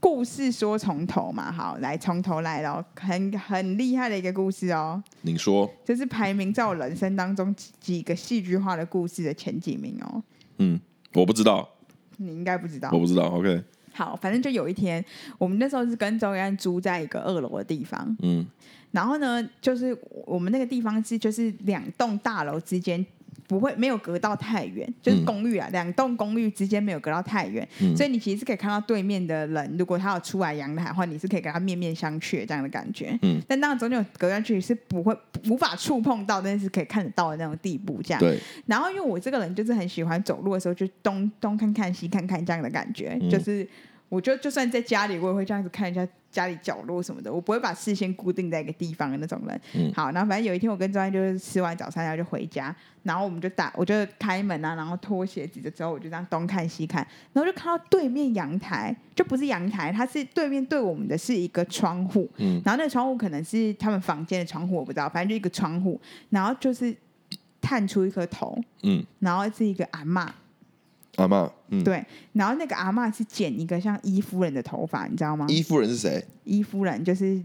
[0.00, 5.00] 故事说从头嘛，好，来从头来了，很很厉害的一个故事哦。
[5.20, 10.22] 您说，这是排名在我人生当中几，几个戏剧化的故事的前几名哦。
[10.56, 10.80] 嗯，
[11.12, 11.68] 我不知道，
[12.16, 13.24] 你应该不知道，我不知道。
[13.24, 15.04] OK，好，反正就有一天，
[15.36, 18.46] 我们那时候是跟周一安租在一个二楼的地方，嗯，
[18.92, 23.04] 然后呢，就是我们那个地方是就是两栋大楼之间。
[23.50, 33.18] 不会没有隔到太远，就是公寓啊，嗯、两栋公寓之间没有隔到太远，嗯、所以你其实是可以看到对面的人，如果他要出来阳台的话，你是可以跟他面面相觑这样的感觉。
[33.22, 35.12] 嗯，但当然中间有隔上去是不会
[35.48, 38.00] 无法触碰到，但是可以看得到的那种地步。
[38.04, 38.20] 这样。
[38.20, 38.38] 对。
[38.66, 43.66] 然后因为我这个人就是很喜欢走路的时候就东东看看西看看这样的感觉，嗯、就是。
[44.10, 49.60] 我就就算在家里，我也会这样子看一下家里角落什么的，我不会把视线固定在一个地方的那种人。
[49.72, 66.92] 嗯、好，然后反正有一天我跟张安就是吃完早餐然后就回家，然后我们就打，我就开门啊，然后脱鞋子的时候，我就这样东看西看，然后就看到对面阳台，就不是阳台，它是对面对我们的是一个窗户，嗯、然后那个窗户可能是他们房间的窗户，我不知道，反正就一个窗户，然后就是
[67.60, 70.26] 探出一颗头，嗯、然后是一个阿嬷。
[71.16, 75.46] 阿妈，嗯，对，然后那个阿妈是剪一个像伊夫人的头发，你知道吗？
[75.48, 76.24] 伊夫人是谁？
[76.44, 77.42] 伊夫人就是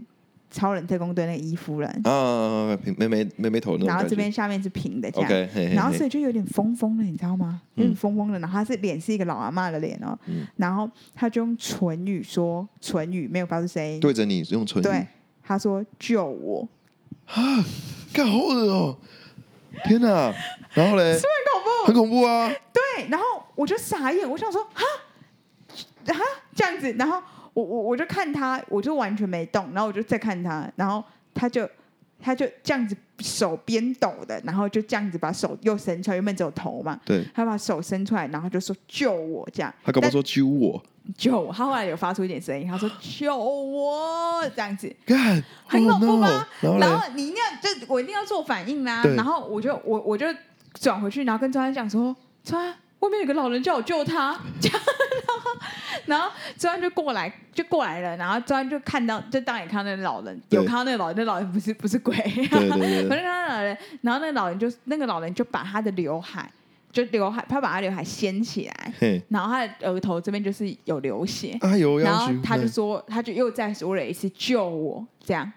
[0.50, 5.30] 超人特工队那个伊夫人啊，平妹妹妹妹头，然后这边下面是平的，这样
[5.74, 7.60] 然后所以就有点疯疯的，你知道吗？
[7.74, 15.06] 有点疯疯的，然后他是脸是一个老阿妈的脸哦，嗯、然后他就用唇语说唇语，没有发出声音，对着你用唇语，对，
[15.42, 16.66] 他说救我
[17.26, 17.64] 啊，
[18.12, 18.96] 干好恶哦，
[19.84, 20.32] 天哪，
[20.72, 21.18] 然后嘞，
[21.86, 22.22] 很恐怖？
[22.22, 23.24] 啊，对，然后。
[23.56, 24.84] 我就傻眼，我想说，哈，
[26.08, 26.20] 哈，
[26.54, 27.22] 这样子，然后
[27.54, 31.66] 我我我就看他，我就完全没动，然后我就再看他，然后他就
[32.20, 39.48] 他就这样子手边抖的，然后就这样子把手又伸出来，原本只有头嘛，对，他把手伸出来，然后就说救我。
[39.54, 40.82] 这样，他干嘛说救我？
[41.16, 44.46] 救我，他后来有发出一点声音，他说救我。
[44.54, 46.46] 这样子，干，很恐怖吗？
[46.60, 49.16] 然后，你一定要就我一定要做反应啦，对。
[49.16, 50.26] 然后我就我我就
[50.80, 52.74] 转回去，然后跟周安讲说，周安。
[52.98, 54.30] 外面有个老人叫我救他，
[54.62, 55.50] 然后
[56.06, 66.50] 然后周安就过来，就过来了，然后周安就看到，就当眼看到那个老人，有看到那个老人，那老人不是不是鬼，对对对，反正看到老人，然后那个老人就那个老人就把他的刘海，
[66.90, 75.06] 就刘海，他把他刘海掀起来，然后他的额头这边就是有流血，哎呦，然后他就说，他就又再说了一次救我。
[75.22, 75.52] 这样，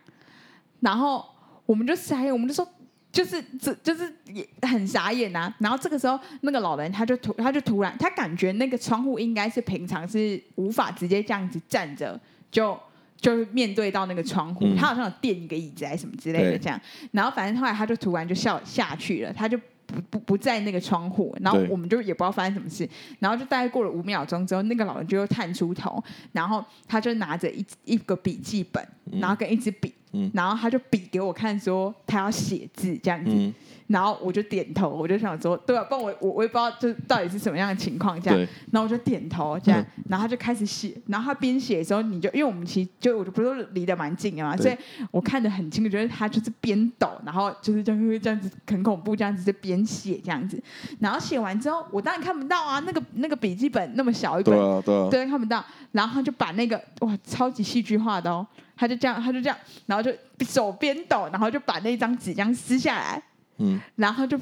[0.81, 1.25] 然后
[1.65, 2.67] 我们就傻眼，我们就说。
[3.11, 12.19] 就是这就是也很傻眼呐、啊，然后这个时候那个老人他就突他就突然他感觉那个窗户应该是平常是无法直接这样子站着
[12.51, 12.79] 就
[13.17, 16.79] 就是面对到那个窗户，他好像有垫一个椅子还是什么之类的这样，
[17.11, 19.59] 然后反正后来他就突然就笑下去了，他就
[19.93, 22.87] 不不不在那个窗户，然后我们就也不知道发生什么事，
[23.19, 28.87] 然后就大概过了五秒钟之后，那个老人就又探出头，然后他就拿着一一个笔记本，
[29.19, 29.93] 然后跟一支笔。
[30.11, 33.53] 嗯、然后他就比给我看，说他要写字这样子，嗯、
[33.89, 38.39] 然后我就点头，我就想说，对啊，不然我我我也不知道这到底是什么样的情况这样，
[38.71, 44.77] 然后我就点头这样，然后他就开始写，然后他边写的时候，你就因为我们其实就我就不是离得蛮近的嘛，所以
[45.09, 50.61] 我看得很清楚，觉得他就是边抖，然后就是这样这样子很恐怖，这样子就边写这样子，
[50.99, 58.45] 然后写完之后，我当然看不到啊，那个那个笔记本那么小一本，对啊对啊，对，看不到，然后他就把那个哇超级戏剧化的哦。
[58.75, 60.09] 他就这样，他就这样，然后就
[60.45, 63.21] 手边抖，然后就把那张纸这样撕下来，
[63.59, 64.37] 嗯，然后就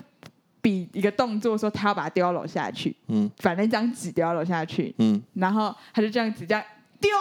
[0.61, 6.63] 比一个动作说他要把它丢到楼下去，嗯，把那张纸丢到楼下去，嗯，然后他就这样子这样
[6.99, 7.11] 丢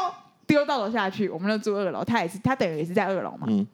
[0.47, 3.67] 丢到楼下去，我们就住二楼，他也是他等于也是在二楼嘛，嗯，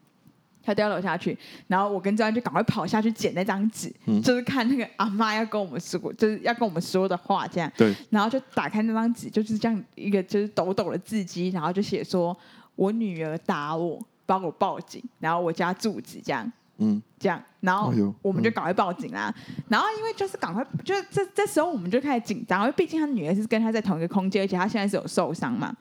[0.63, 12.37] 他丢到楼下去，然后我跟周安就赶快跑下去捡那张纸，嗯，就是看那个阿妈要跟我们说，就是要跟我们说的话这样，对，然后就打开那张纸，就是这样一个就是抖抖的字迹，然后就写说。
[12.75, 19.33] 我女儿打我，帮我报警，然后我家住址这样，嗯，这样，然后我们就赶快报警啦。
[19.69, 25.75] 然后因为就是赶快，就这这时候我们就开始紧张，因为毕竟他女儿是跟他在同一个空间，而且他现在是有受伤嘛。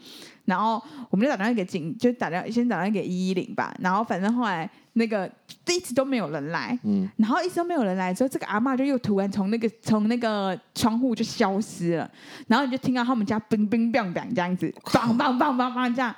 [0.45, 3.73] 然后我们就打电话给警，就打电话先打电话给一一零吧。
[3.80, 5.30] 然后反正后来那个
[5.67, 12.10] 一直都没有人来，嗯，然后一直都没有人来之后，这个阿嬷就又突然从那个从那个窗户就消失了。
[12.47, 16.13] 然后你就听到他们家乒乒乓乓这样子，梆梆梆梆梆这样。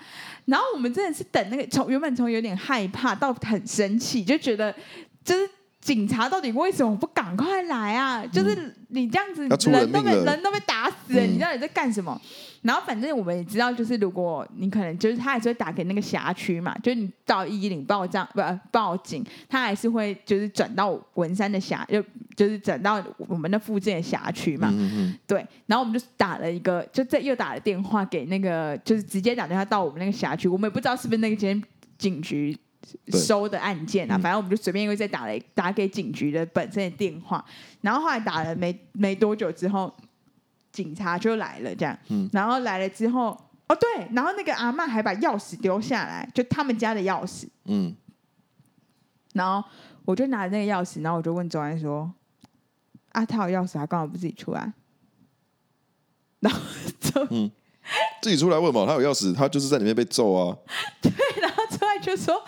[0.46, 4.74] 然后我们真的是等那个从原本从有点害怕到很生气，就觉得
[5.24, 5.50] 就是。
[5.84, 8.26] 警察到底为什么不赶快来啊？
[8.26, 12.20] 就是你这样子，人都被人都被打死了，你到底在干什么？
[12.62, 18.42] 然后反正我们也知道，就是如果你可能就是他还是会打给那个辖区嘛，就是你到一一零报账不
[18.72, 22.02] 报警，他还是会就是转到文山的辖，就
[22.34, 24.74] 就是转到我们的附近的辖区嘛。
[25.28, 31.62] 对，然后我们就打了一个，就这又打了电话给那个，就是直接打电话到我们那个辖区，我们也不知道是不是那个间
[31.98, 32.58] 警局。
[33.12, 37.44] 收的案件啊，反正我们就随便因为再打了打给警局的本身的电话，
[37.82, 39.94] 然后后来打了没没多久之后，
[40.72, 42.30] 警察就来了，这样，嗯。
[42.34, 43.30] 然后来了之后，
[43.68, 47.96] 哦对，然后那个阿嬷还把钥匙丢下来，就他们家的钥匙，嗯，
[49.34, 49.68] 然后
[50.06, 52.12] 我就拿着那个钥匙，然后我就问周安说，
[53.12, 54.74] 啊，他有钥匙，他干嘛不自己出来，
[56.40, 56.60] 然后
[57.00, 57.52] 就嗯，
[58.22, 60.58] 自己出来问嘛，他有钥匙，他就是在里面被揍啊，
[61.02, 61.53] 对，然后。
[62.04, 62.44] 就说啊，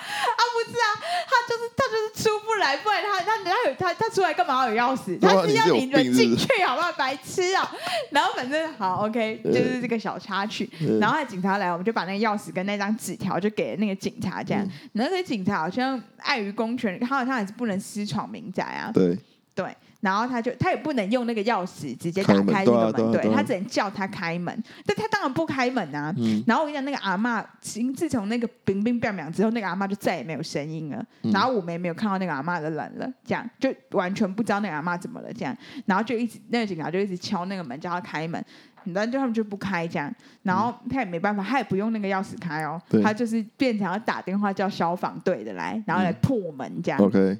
[0.53, 0.87] 不是啊，
[1.25, 5.19] 他就是他就是出不来，不然他他他有他他出来干嘛要有钥匙？
[5.19, 6.91] 他是要你人进去，好不好？
[6.91, 7.71] 白痴啊！
[8.11, 10.69] 然后反正好，OK，就是这个小插曲。
[10.99, 14.67] 然后警察来，我们就把那个钥匙跟那张纸条就给了那个警察，这样。
[14.93, 18.91] 那个警察好像碍于公权，他好像还是不能私闯民宅啊。
[18.93, 19.17] 对
[19.53, 19.75] 对。
[20.05, 26.13] 然后他就他也不能用那个钥匙直接打开那个门，对，对他只能叫他开门，但他当然不开门啊。
[26.15, 31.03] 嗯、然后我跟你讲，那个阿嬷，自从那个乒乒乓乓之后，那个阿嬷就再也没有声音了。
[31.23, 35.57] 嗯、然后我们也没有看到那个阿嬷的人了，这样就完全不知道那个阿嬷怎么了，这样。
[35.87, 38.45] 然后就一直那个警察就一直敲那个门，叫他开门，
[38.83, 40.13] 然后就他们就不开，这样。
[40.43, 47.01] 然后他也没办法，他也不用那个钥匙开哦，他就是变成要打电话叫消防队的来，然后来破门这样。
[47.01, 47.37] 嗯 okay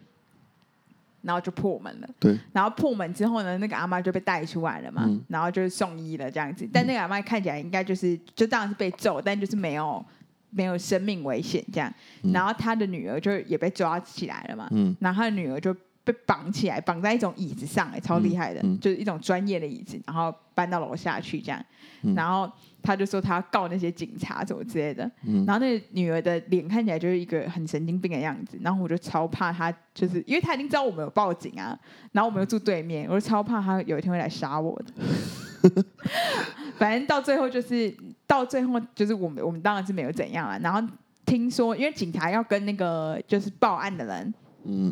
[1.25, 2.39] 然后就破门了，对。
[2.53, 6.69] 然后破门之后呢，那个阿妈就被带出来了嘛，嗯、然后就是送医了这样子。
[6.71, 10.05] 但那个阿妈看起来应该就是，就当然是被揍，但就是没有
[10.51, 11.91] 没有生命危险这样。
[12.21, 14.95] 嗯、然后他的女儿就也被抓起来了嘛，嗯。
[14.99, 21.61] 然后他的女儿就被绑起来，绑在一种椅子上，哎，超厉害的，嗯嗯、就是一种专业的椅子，然后搬到楼下去这样，
[22.03, 22.49] 嗯、然后。
[22.87, 31.75] 他就说他要告那些警察什么之类的，嗯、然后那个女儿的脸看起来就是一个很神经病的样子，然后我就超怕他，就是因为他已经知道我们有报警啊，
[32.11, 35.83] 然后我们又住对面，我就超怕他有一天会来杀我的。
[36.77, 37.91] 反正到最后就是
[38.27, 40.79] 到最后就是我们我们当然是没有怎样了，然后
[41.25, 44.31] 听说因为警察要跟那个就是报案的人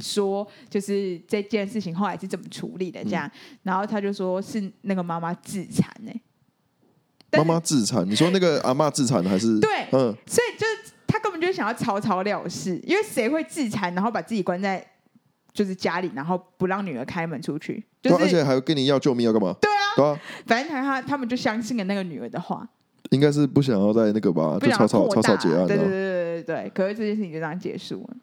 [0.02, 6.22] 说，就是这件事情后来是怎么处理的这样，嗯、然后他就说是那个妈妈自残呢、欸。
[7.36, 9.60] 妈妈自残，你说那个阿妈自残还是？
[9.60, 14.86] 对，嗯，所以就是他根本就是想要草草了事，因为谁会自残，然后把自己关在
[15.52, 19.56] 就是家里，然后不让女儿开门出去，就是、而且还跟你要救命要干嘛？
[19.60, 22.70] 对啊，对啊，反正他他他们就相信了那个女儿的话，
[23.10, 28.16] 应该是不想要在那个吧，就草草草草结案，对对对对对对，可是这件事情就这样结束了。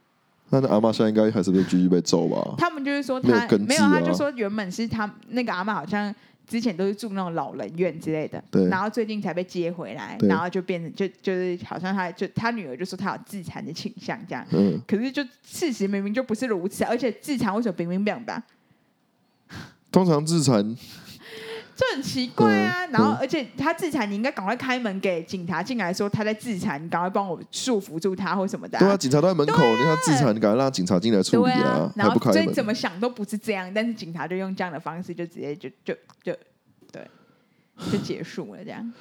[0.51, 2.55] 那那阿妈现在应该还是被继续被揍吧？
[2.59, 6.15] 他们就是说他没有，没有，他就说原本是他那个阿妈好像
[6.47, 18.43] 之前都是住那种老人院之类的，对，然后最近才被接回来，然后就变成就就是好像他就他女儿就说他有自残的倾向这样，嗯，可是就事实明明就不是如此，而且自残为什么明明变吧？
[19.93, 20.77] 通常自残。
[21.81, 28.79] 就很奇怪啊，然后而且他自残，你应该赶快开门给警察进来，说他在自残，你赶快帮我束缚住他或什么的。
[28.79, 36.37] 对啊，警察都在门口，你看自残，你赶快让警察进来处理啊，然后所以怎么想都不是这样，但是警察就用这样的方式，就直接就就就
[36.93, 37.09] 对，
[37.91, 38.93] 就结束了这样。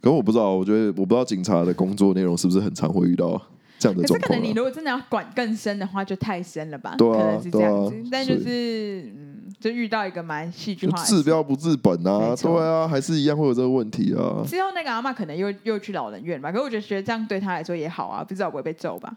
[0.00, 3.40] 可是我不知道，我觉得我不知道警察的工作内容是不是很常会遇到
[3.78, 4.28] 这样的状况。
[4.28, 6.96] 可是可能你如果真的要管更深的话，就太深了吧？
[6.98, 9.31] 对啊，可能是这样子，但就是。
[9.62, 14.42] 就遇到一个蛮戏剧化的，治标不治本啊，对啊，还是一样会有这个问题啊。
[14.44, 19.14] 之后那个阿嬷可能又又去老人院吧，可是我觉得觉得这样对他来说也好啊，不知道不会被揍吧。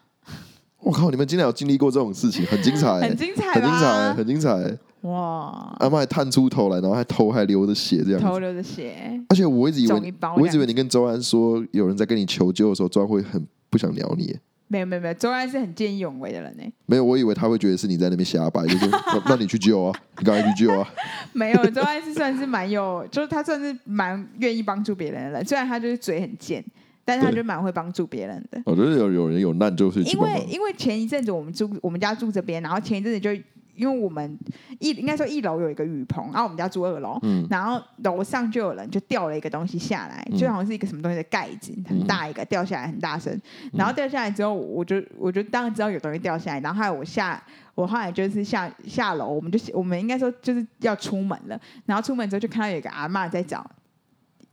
[0.80, 4.78] 我靠，你们今天有经历过这种事情，很精彩，很精彩，很精彩，很精彩。
[5.02, 5.76] 哇！
[5.80, 9.20] 阿嬷还探出头来，然后还头还流着血，这样头流着血。
[9.30, 14.36] 而且我一直以为，我一直以为你跟周安说有人在跟你求救的时候，周安会很不想鸟你。
[14.68, 16.64] 没有没有没有，周安是很见义勇为的人呢。
[16.86, 20.88] 没有，我以为他会觉得是你在那边瞎掰，就是 那，那你去救啊，你赶快去救啊。
[21.34, 25.46] 没有，周安是算是蛮有，就是他算是蛮愿意帮助别人的人。
[25.46, 26.64] 虽然他就是嘴很贱，
[27.04, 28.62] 但是他就蛮会帮助别人的。
[28.66, 33.30] 我觉得有有人有难就是因为因为前一阵子我们住我们家住这边，然后前一阵子就。
[33.76, 34.38] 因为我们
[34.80, 43.34] 一应该说一楼有一个雨棚，然后我们家住二楼，嗯、然后楼上就有人就掉了一个东西下来，嗯、就好像是一个什么东西的盖子，很大一个掉下来，很大声。
[43.64, 47.42] 嗯、然后掉下来之后，我就我就当然知道有东西掉下来，然后后来我下
[47.76, 53.70] 我后来就是下下楼，我们就我们应该说就是要出门了，然后出门之后就看到有一个阿嬷在找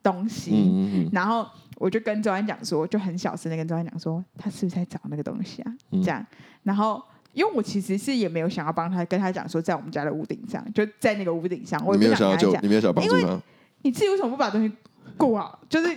[0.02, 5.72] 东西，嗯、然后我就跟周安讲说，就很小声的跟周安讲说，他是不是在找那个东西啊？
[6.02, 6.26] 这样，
[6.62, 7.02] 然后。
[7.32, 13.40] 因为我其实是也没有想要帮他，跟他讲说在我们家的屋顶上，就在那个屋顶上，我也没有想要救，你没有想要帮助他，
[13.82, 14.72] 你自己为什么不把东西
[15.16, 15.58] 顾好？
[15.68, 15.96] 就是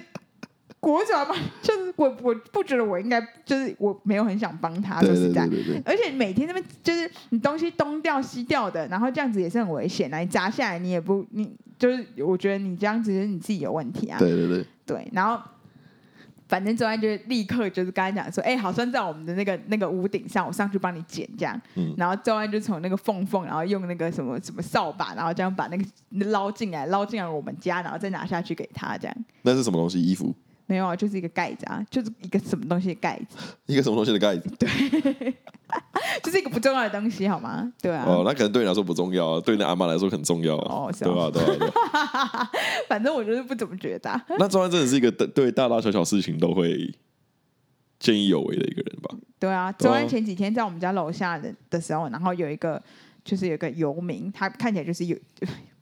[0.80, 5.50] 国脚嘛，就是我我不觉得我应该，就是我没有很想帮他，就是在，
[5.84, 10.20] 而且每天那边就是你东西东掉西掉的，然后这样子也是很危险啊！
[10.20, 14.18] 你砸下来你也不，你就是我觉得你这样子是你自己有问题啊！
[14.20, 15.42] 对对对，对，然后。
[16.48, 21.60] 反正周安就立刻就是刚才讲说，哎、欸，好像在我们的那个那个屋顶上，我上去帮你捡这样。
[21.76, 25.84] 嗯、然后周安就从那个缝缝，然后用那个什么什么扫把，然后这样把那个
[26.30, 29.16] 捞进来，捞进来我们家，然后再拿下去给他这样。
[29.42, 30.02] 那是什么东西？
[30.02, 30.36] 衣服？
[30.68, 33.38] 没有啊，就是一个盖子啊，就是一个什么东西的盖子。
[33.68, 34.50] 一个什么东西的盖子？
[34.58, 34.68] 对，
[36.24, 37.72] 就是一个不重要的东西，好吗？
[37.82, 38.04] 对啊。
[38.08, 40.88] 哦，那可能对你来说不重要啊，对那阿妈来说很重要啊。
[40.88, 41.30] 哦，是吧？
[41.32, 42.52] 对啊，对啊。
[42.90, 44.22] 反正我就是不怎么觉得。
[44.40, 46.92] 那周安真的是一个对大大小小事情都会
[48.00, 49.16] 见义勇为的一个人吧？
[49.40, 52.82] 对啊，周安前几天在我们家楼下的的时候，然后有一个
[53.24, 55.16] 就是有一个游民，他看起来就是有。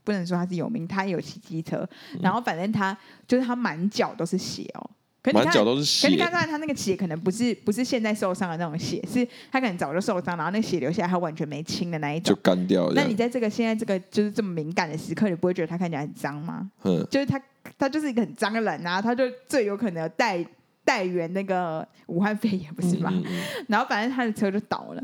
[0.04, 4.90] 不能说他是有名，他也有骑机车，嗯、然后反正他就是他满脚都是血哦，
[5.34, 6.08] 满脚都是血。
[6.08, 12.92] 可你看看他那个血，可能不是不是现在受伤的那种血，是他可能早就受伤，然后那血流下来，他完全没清的那一种，就干掉。
[12.94, 16.70] 那你在这个现在这个就是这么敏感的时刻，你不会觉得他看起来很脏吗？
[16.84, 17.42] 嗯，就是他
[17.78, 20.46] 他就是一个很脏的人啊，他就最有可能带
[20.84, 23.10] 带源那个武汉肺炎，不是吗？
[23.14, 25.02] 嗯嗯嗯，然后反正他的车就倒了，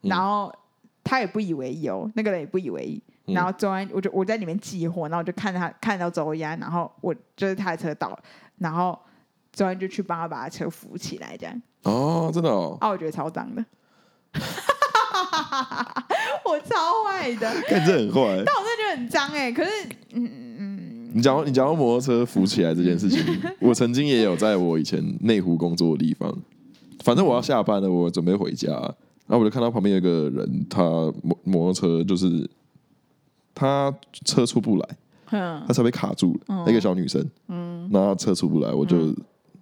[0.00, 0.50] 然后
[1.04, 3.02] 他也不以为意哦，那个人也不以为意。
[3.26, 8.18] 然后周安，我就我在里面寄货，然后我就看他看到周安，然后我就是他的车倒了，
[8.58, 8.96] 然后
[9.52, 11.62] 周安就去帮他把他车扶起来，这样。
[11.82, 12.76] 哦，真的哦。
[12.80, 13.64] 啊，我觉得超脏的，
[16.44, 17.52] 我超坏的。
[17.68, 18.42] 看这很坏。
[18.44, 19.70] 但我真的觉得很脏哎，可是
[20.12, 21.10] 嗯嗯嗯。
[21.14, 23.24] 你讲你讲到摩托车扶起来这件事情，
[23.60, 26.32] 我曾经也有在我以前内湖工作的地方，
[27.02, 28.70] 反正我要下班了，我准备回家，
[29.26, 30.82] 然后我就看到旁边有一个人，他
[31.22, 32.48] 摩摩托车就是。
[33.56, 33.92] 他
[34.26, 34.88] 车出不来，
[35.66, 36.64] 他车被卡住了。
[36.66, 39.14] 那个小女生，嗯，然后车出不来，我就，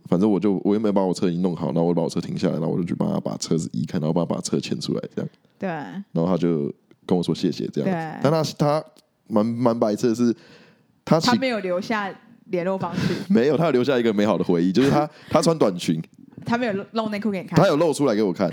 [0.09, 5.31] 反正我就，我又没有把我车已经弄好，然后我就把我车停下来，然后我就去帮他把车子移开，然后帮他把车牵出来，这样。
[5.57, 5.69] 对。
[5.69, 6.73] 然后他就
[7.07, 7.89] 跟我说谢谢，这样。
[7.89, 8.21] 对。
[8.21, 8.85] 但他他
[9.29, 10.35] 蛮蛮白痴的是，
[11.05, 12.13] 他他没有留下
[12.47, 13.15] 联络方式。
[13.33, 16.03] 没有，他有留下一个美好的回忆，就是他他穿短裙，
[16.45, 18.51] 他没有露内裤给你看，他有露出来给我看。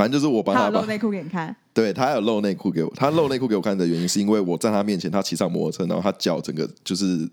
[0.00, 1.54] 反正就是我帮他露内裤给你看。
[1.74, 7.28] 对，他有露内裤给我，他露内裤给我看的原因是因为我在他面前，他骑上摩托车，然后他脚整个就是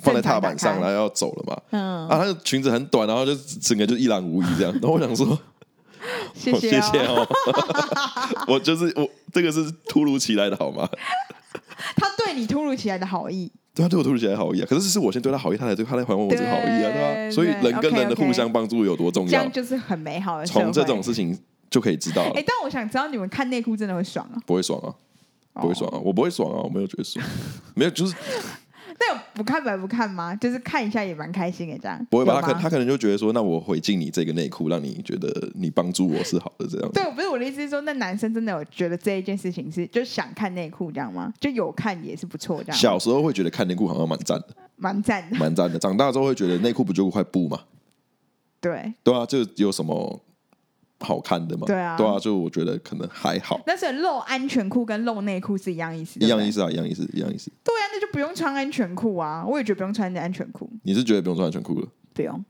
[0.00, 1.62] 放在踏板上，然后要走了嘛。
[1.70, 2.08] 嗯。
[2.08, 4.72] 啊，他的裙子很短，然后就整个就一览无遗这样。
[4.72, 5.38] 然 后我想说，
[6.34, 7.24] 谢谢、哦。
[8.48, 10.88] 我就是我，这个是突如其来的好吗？
[11.94, 13.52] 他对你突如其来的好意。
[13.72, 14.66] 对他对我突如其来好意啊！
[14.68, 17.30] 可是是我先对他好意，他才对他来还我这个好意啊，对吧？
[17.30, 20.46] 所以人跟人的互相帮助有多重要，这样就是很美好的。
[20.46, 21.36] 从这种事情
[21.74, 22.22] 就可以知道。
[22.36, 24.38] 哎，但我想知道你们看内裤真的会爽啊？
[24.46, 24.94] 不会爽啊，
[25.54, 27.26] 不会爽啊，我不会爽啊，我没有觉得爽，
[27.74, 28.14] 没有就是。
[29.00, 30.36] 那有不看白不看吗？
[30.36, 32.40] 就是看一下也蛮开心的，这样不会吧？
[32.40, 36.88] 他可他可能就觉得说，那我回敬你这个内裤，让你觉得你帮助我是好的，这样。
[36.92, 41.34] 对，不是我的意思是说，那男生真的有觉得这一件事情是就想看内裤这样吗？
[41.40, 42.78] 就有看也是不错这样。
[42.78, 45.76] 小时候会觉得看内裤好像蛮赞的，蛮赞的，蛮赞的。
[45.76, 47.58] 长大之后会觉得内裤不就一块布吗？
[48.60, 50.20] 对，对啊，就有什么？
[51.04, 51.66] 好看的嘛？
[51.66, 53.60] 对啊，对啊，就我觉得可能还好。
[53.66, 57.50] 但是露安全裤跟露内裤是一样意思，一样意思啊，一样意思，一样意思。
[57.62, 59.44] 对啊，那就不用穿安全裤啊！
[59.46, 60.68] 我也觉得不用穿安全裤。
[60.82, 61.86] 你是觉得不用穿安全裤了？
[62.12, 62.44] 不用。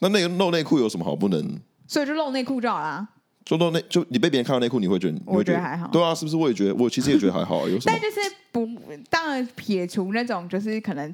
[0.00, 1.60] 那那个露内裤有什么好不能？
[1.86, 3.08] 所以就露内裤就好啦。
[3.44, 5.18] 就露内，就你被别人看到内裤，你会觉得？
[5.26, 5.88] 我觉得还好。
[5.88, 6.36] 对啊，是不是？
[6.36, 7.68] 我也觉得，我其实也觉得还好。
[7.68, 7.98] 有什么？
[7.98, 8.20] 但就是
[8.52, 8.68] 不，
[9.08, 11.12] 当然撇除那种就是可能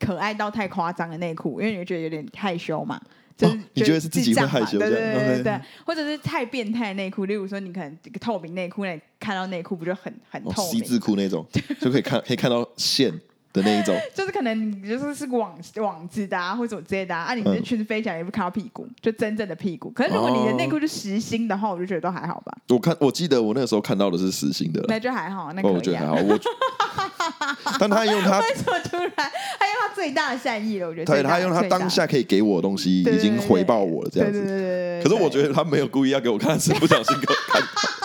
[0.00, 3.00] 可爱到太夸张的内裤，因为你会觉得有点害羞嘛。
[3.38, 10.82] 就是、哦、你觉得是自己会害羞，对对对对.或者是太变态的内裤，例如说你可能这个透明内裤，那看到内裤不就很很透明？
[10.82, 11.46] 哦、字裤那种
[11.80, 13.12] 就可以看可以看到线
[13.52, 19.88] 的那一种，就是可能你就是是网网子的啊，或者什么之类的啊，啊你的裙子飞起来也不看到屁股，就真正的屁股。
[19.90, 22.58] 可是如果你的内裤是实心的话，我就觉得都还好吧。
[22.68, 26.14] 我看我记得我那个时候看到的是实心的，那就还好，那我觉得还好。
[26.14, 26.38] 我
[27.78, 30.88] 但他用他为什么突然他用他最大的善意了？
[30.88, 34.40] 我觉得对，他用他当下可以给我的东西已经回报我了，这样子。
[34.40, 37.62] 对对对对，可是我觉得他没有故意要给我看，是不小心给我看。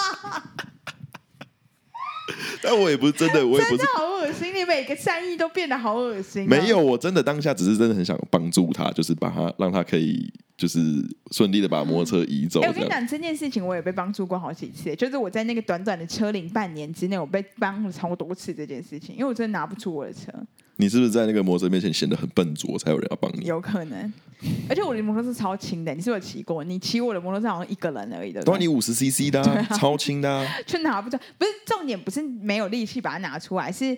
[2.64, 3.78] 但我也不是真的， 我也不是。
[3.78, 4.53] 真的好恶心！
[4.53, 6.47] 你每个善意都变得好恶心。
[6.47, 10.32] 没有，我真的当下只是真的很想帮助他，就是把他让他可以。
[10.55, 10.80] 就是
[11.32, 12.61] 顺利的把摩托车移走。
[12.61, 14.95] 我跟你讲这件事情，我也被帮助过好几次。
[14.95, 20.32] 就是我在那个短短的车龄半年之内，我被帮了超多次这件事情，因为我真的拿不出我的车。
[20.78, 23.45] 你是不是在那个摩托车面前显得很笨拙，才有人要帮你？
[23.45, 24.14] 有可能。
[24.70, 26.64] 而且我的摩托车超轻的，你是不是有骑过？
[26.64, 28.41] 你骑我的摩托车好像一个人而已的。
[28.44, 31.18] 都，你五十 CC 的、啊啊，超轻的、啊，就拿不住。
[31.38, 33.98] 不是重点，不是没有力气把它拿出来，是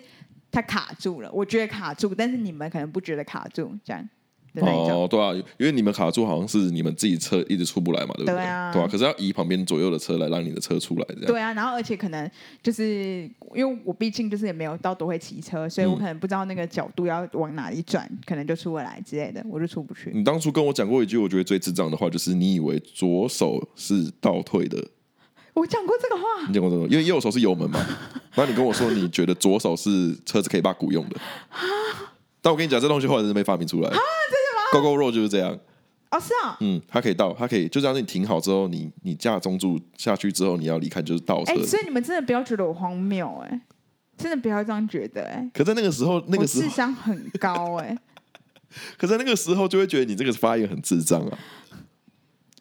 [0.50, 1.30] 它卡住了。
[1.32, 4.08] 我觉得卡住，但是你们可能不觉得卡住，这样。
[4.64, 8.34] 哦，对啊，因为你们卡住，好像是你们自己车一直出不来嘛，对不对？
[8.34, 11.26] 对啊，对啊，可是要移旁边左右的车来让你的车出来，这样。
[11.26, 12.30] 对啊，然后而且可能
[12.62, 20.10] 就是因为我毕竟就是也没有到多会骑车，所以我可能不知道那个角度要往哪里转，可能就出不来之类的，我就出不去。
[20.14, 24.82] 你当初跟我讲过一句我觉得最智障的话，就是你以为左手是倒退的。
[25.54, 26.22] 我讲过这个话。
[26.48, 27.78] 你讲过这个，因为右手是油门嘛。
[28.36, 31.16] 然后你跟我说你觉得左手是车子可以把鼓用的。
[32.42, 33.88] 但我跟你讲，这东西后来是没发明出来。
[34.80, 35.58] Go-Go Road 就是这样，
[36.10, 41.52] 哦，是啊，嗯，它可以倒，它可以，就这样，你停好之后，你你架中柱下去之后，你要离开就是倒车。
[41.52, 43.60] 哎、欸，所以你们真的不要觉得我荒谬，哎，
[44.16, 45.50] 真的不要这样觉得，哎。
[45.52, 47.96] 可在那个时候，那个时候智商很高，哎。
[48.98, 51.38] 可在那个时候，就会觉得你这个发言很智障啊。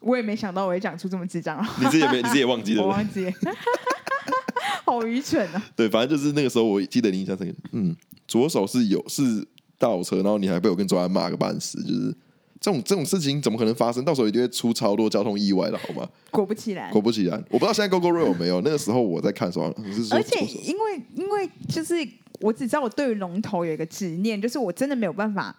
[0.02, 1.68] 我也没想到我会讲出这么智障啊。
[1.80, 3.26] 你自己也没，你自己也忘记了， 我忘记，
[4.86, 5.64] 好愚蠢啊。
[5.76, 7.56] 对，反正就是那个时候，我记得你印象深刻。
[7.72, 7.96] 嗯，
[8.28, 9.48] 左手是有是。
[9.78, 12.16] 倒车，然后你还被我跟周安骂个半死，就是
[12.60, 14.04] 这种这种事情怎么可能发生？
[14.04, 16.08] 到时候一定会出超多交通意外的，好吗？
[16.32, 18.62] 果不其然，果不其然，我不知道现在 Go Go Road 有没有。
[18.62, 19.66] 那个时候我在看的时候，
[20.12, 21.96] 而且因为因为就是
[22.40, 25.56] 我只知道我对于龙头有一个执念，就是我真的没有办法，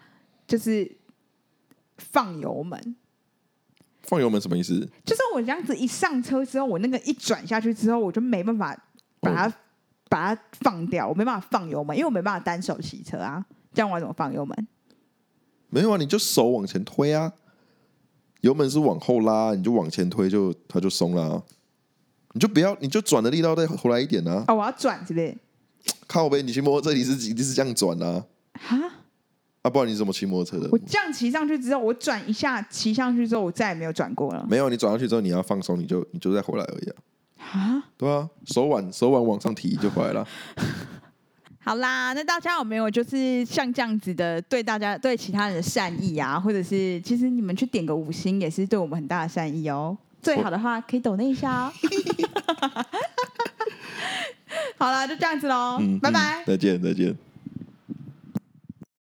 [0.46, 0.90] 就是
[1.98, 2.96] 放油门。
[4.02, 4.78] 放油门什么意思？
[5.04, 8.76] 就是我这样子一上车之后，我那个一转下去之后，我就没办法
[9.20, 9.52] 把它、哦、
[10.08, 13.44] 把它放掉，我没办法放油门，因为我没办法单手骑车啊。
[13.76, 14.68] 这样我怎么放油门？
[15.68, 17.30] 没有啊，你就手往前推啊，
[18.40, 21.42] 油门是往后拉，你就往前推就，它就松了啊。
[22.32, 24.44] 你就不要，你就转的力道再回来一点呢、啊。
[24.48, 25.36] 哦，我要转是不是？
[26.06, 28.24] 靠呗，你骑摩托车你是你是这样转啊？
[28.58, 28.78] 哈？
[29.60, 30.70] 啊，不然你怎么骑摩托车的？
[30.72, 34.46] 我这样骑上去之后，我转一下，骑上去之后，我再也没有转过了。
[34.48, 36.96] 没有，你转上去之后，你要放松，你就你就再回来而已啊。
[37.52, 37.84] 啊？
[37.98, 40.26] 对啊，手腕手腕往上提就回来了。
[41.66, 49.98] 好啦，那大家有没有就是像这样子的对大家对其他人的善意啊，或者是其实你们去点个五星也是对我们很大的善意哦。
[50.22, 51.72] 最好的话可以抖那一下哦。
[54.78, 57.12] 好啦，就这样子喽，嗯，拜拜，再见，再见。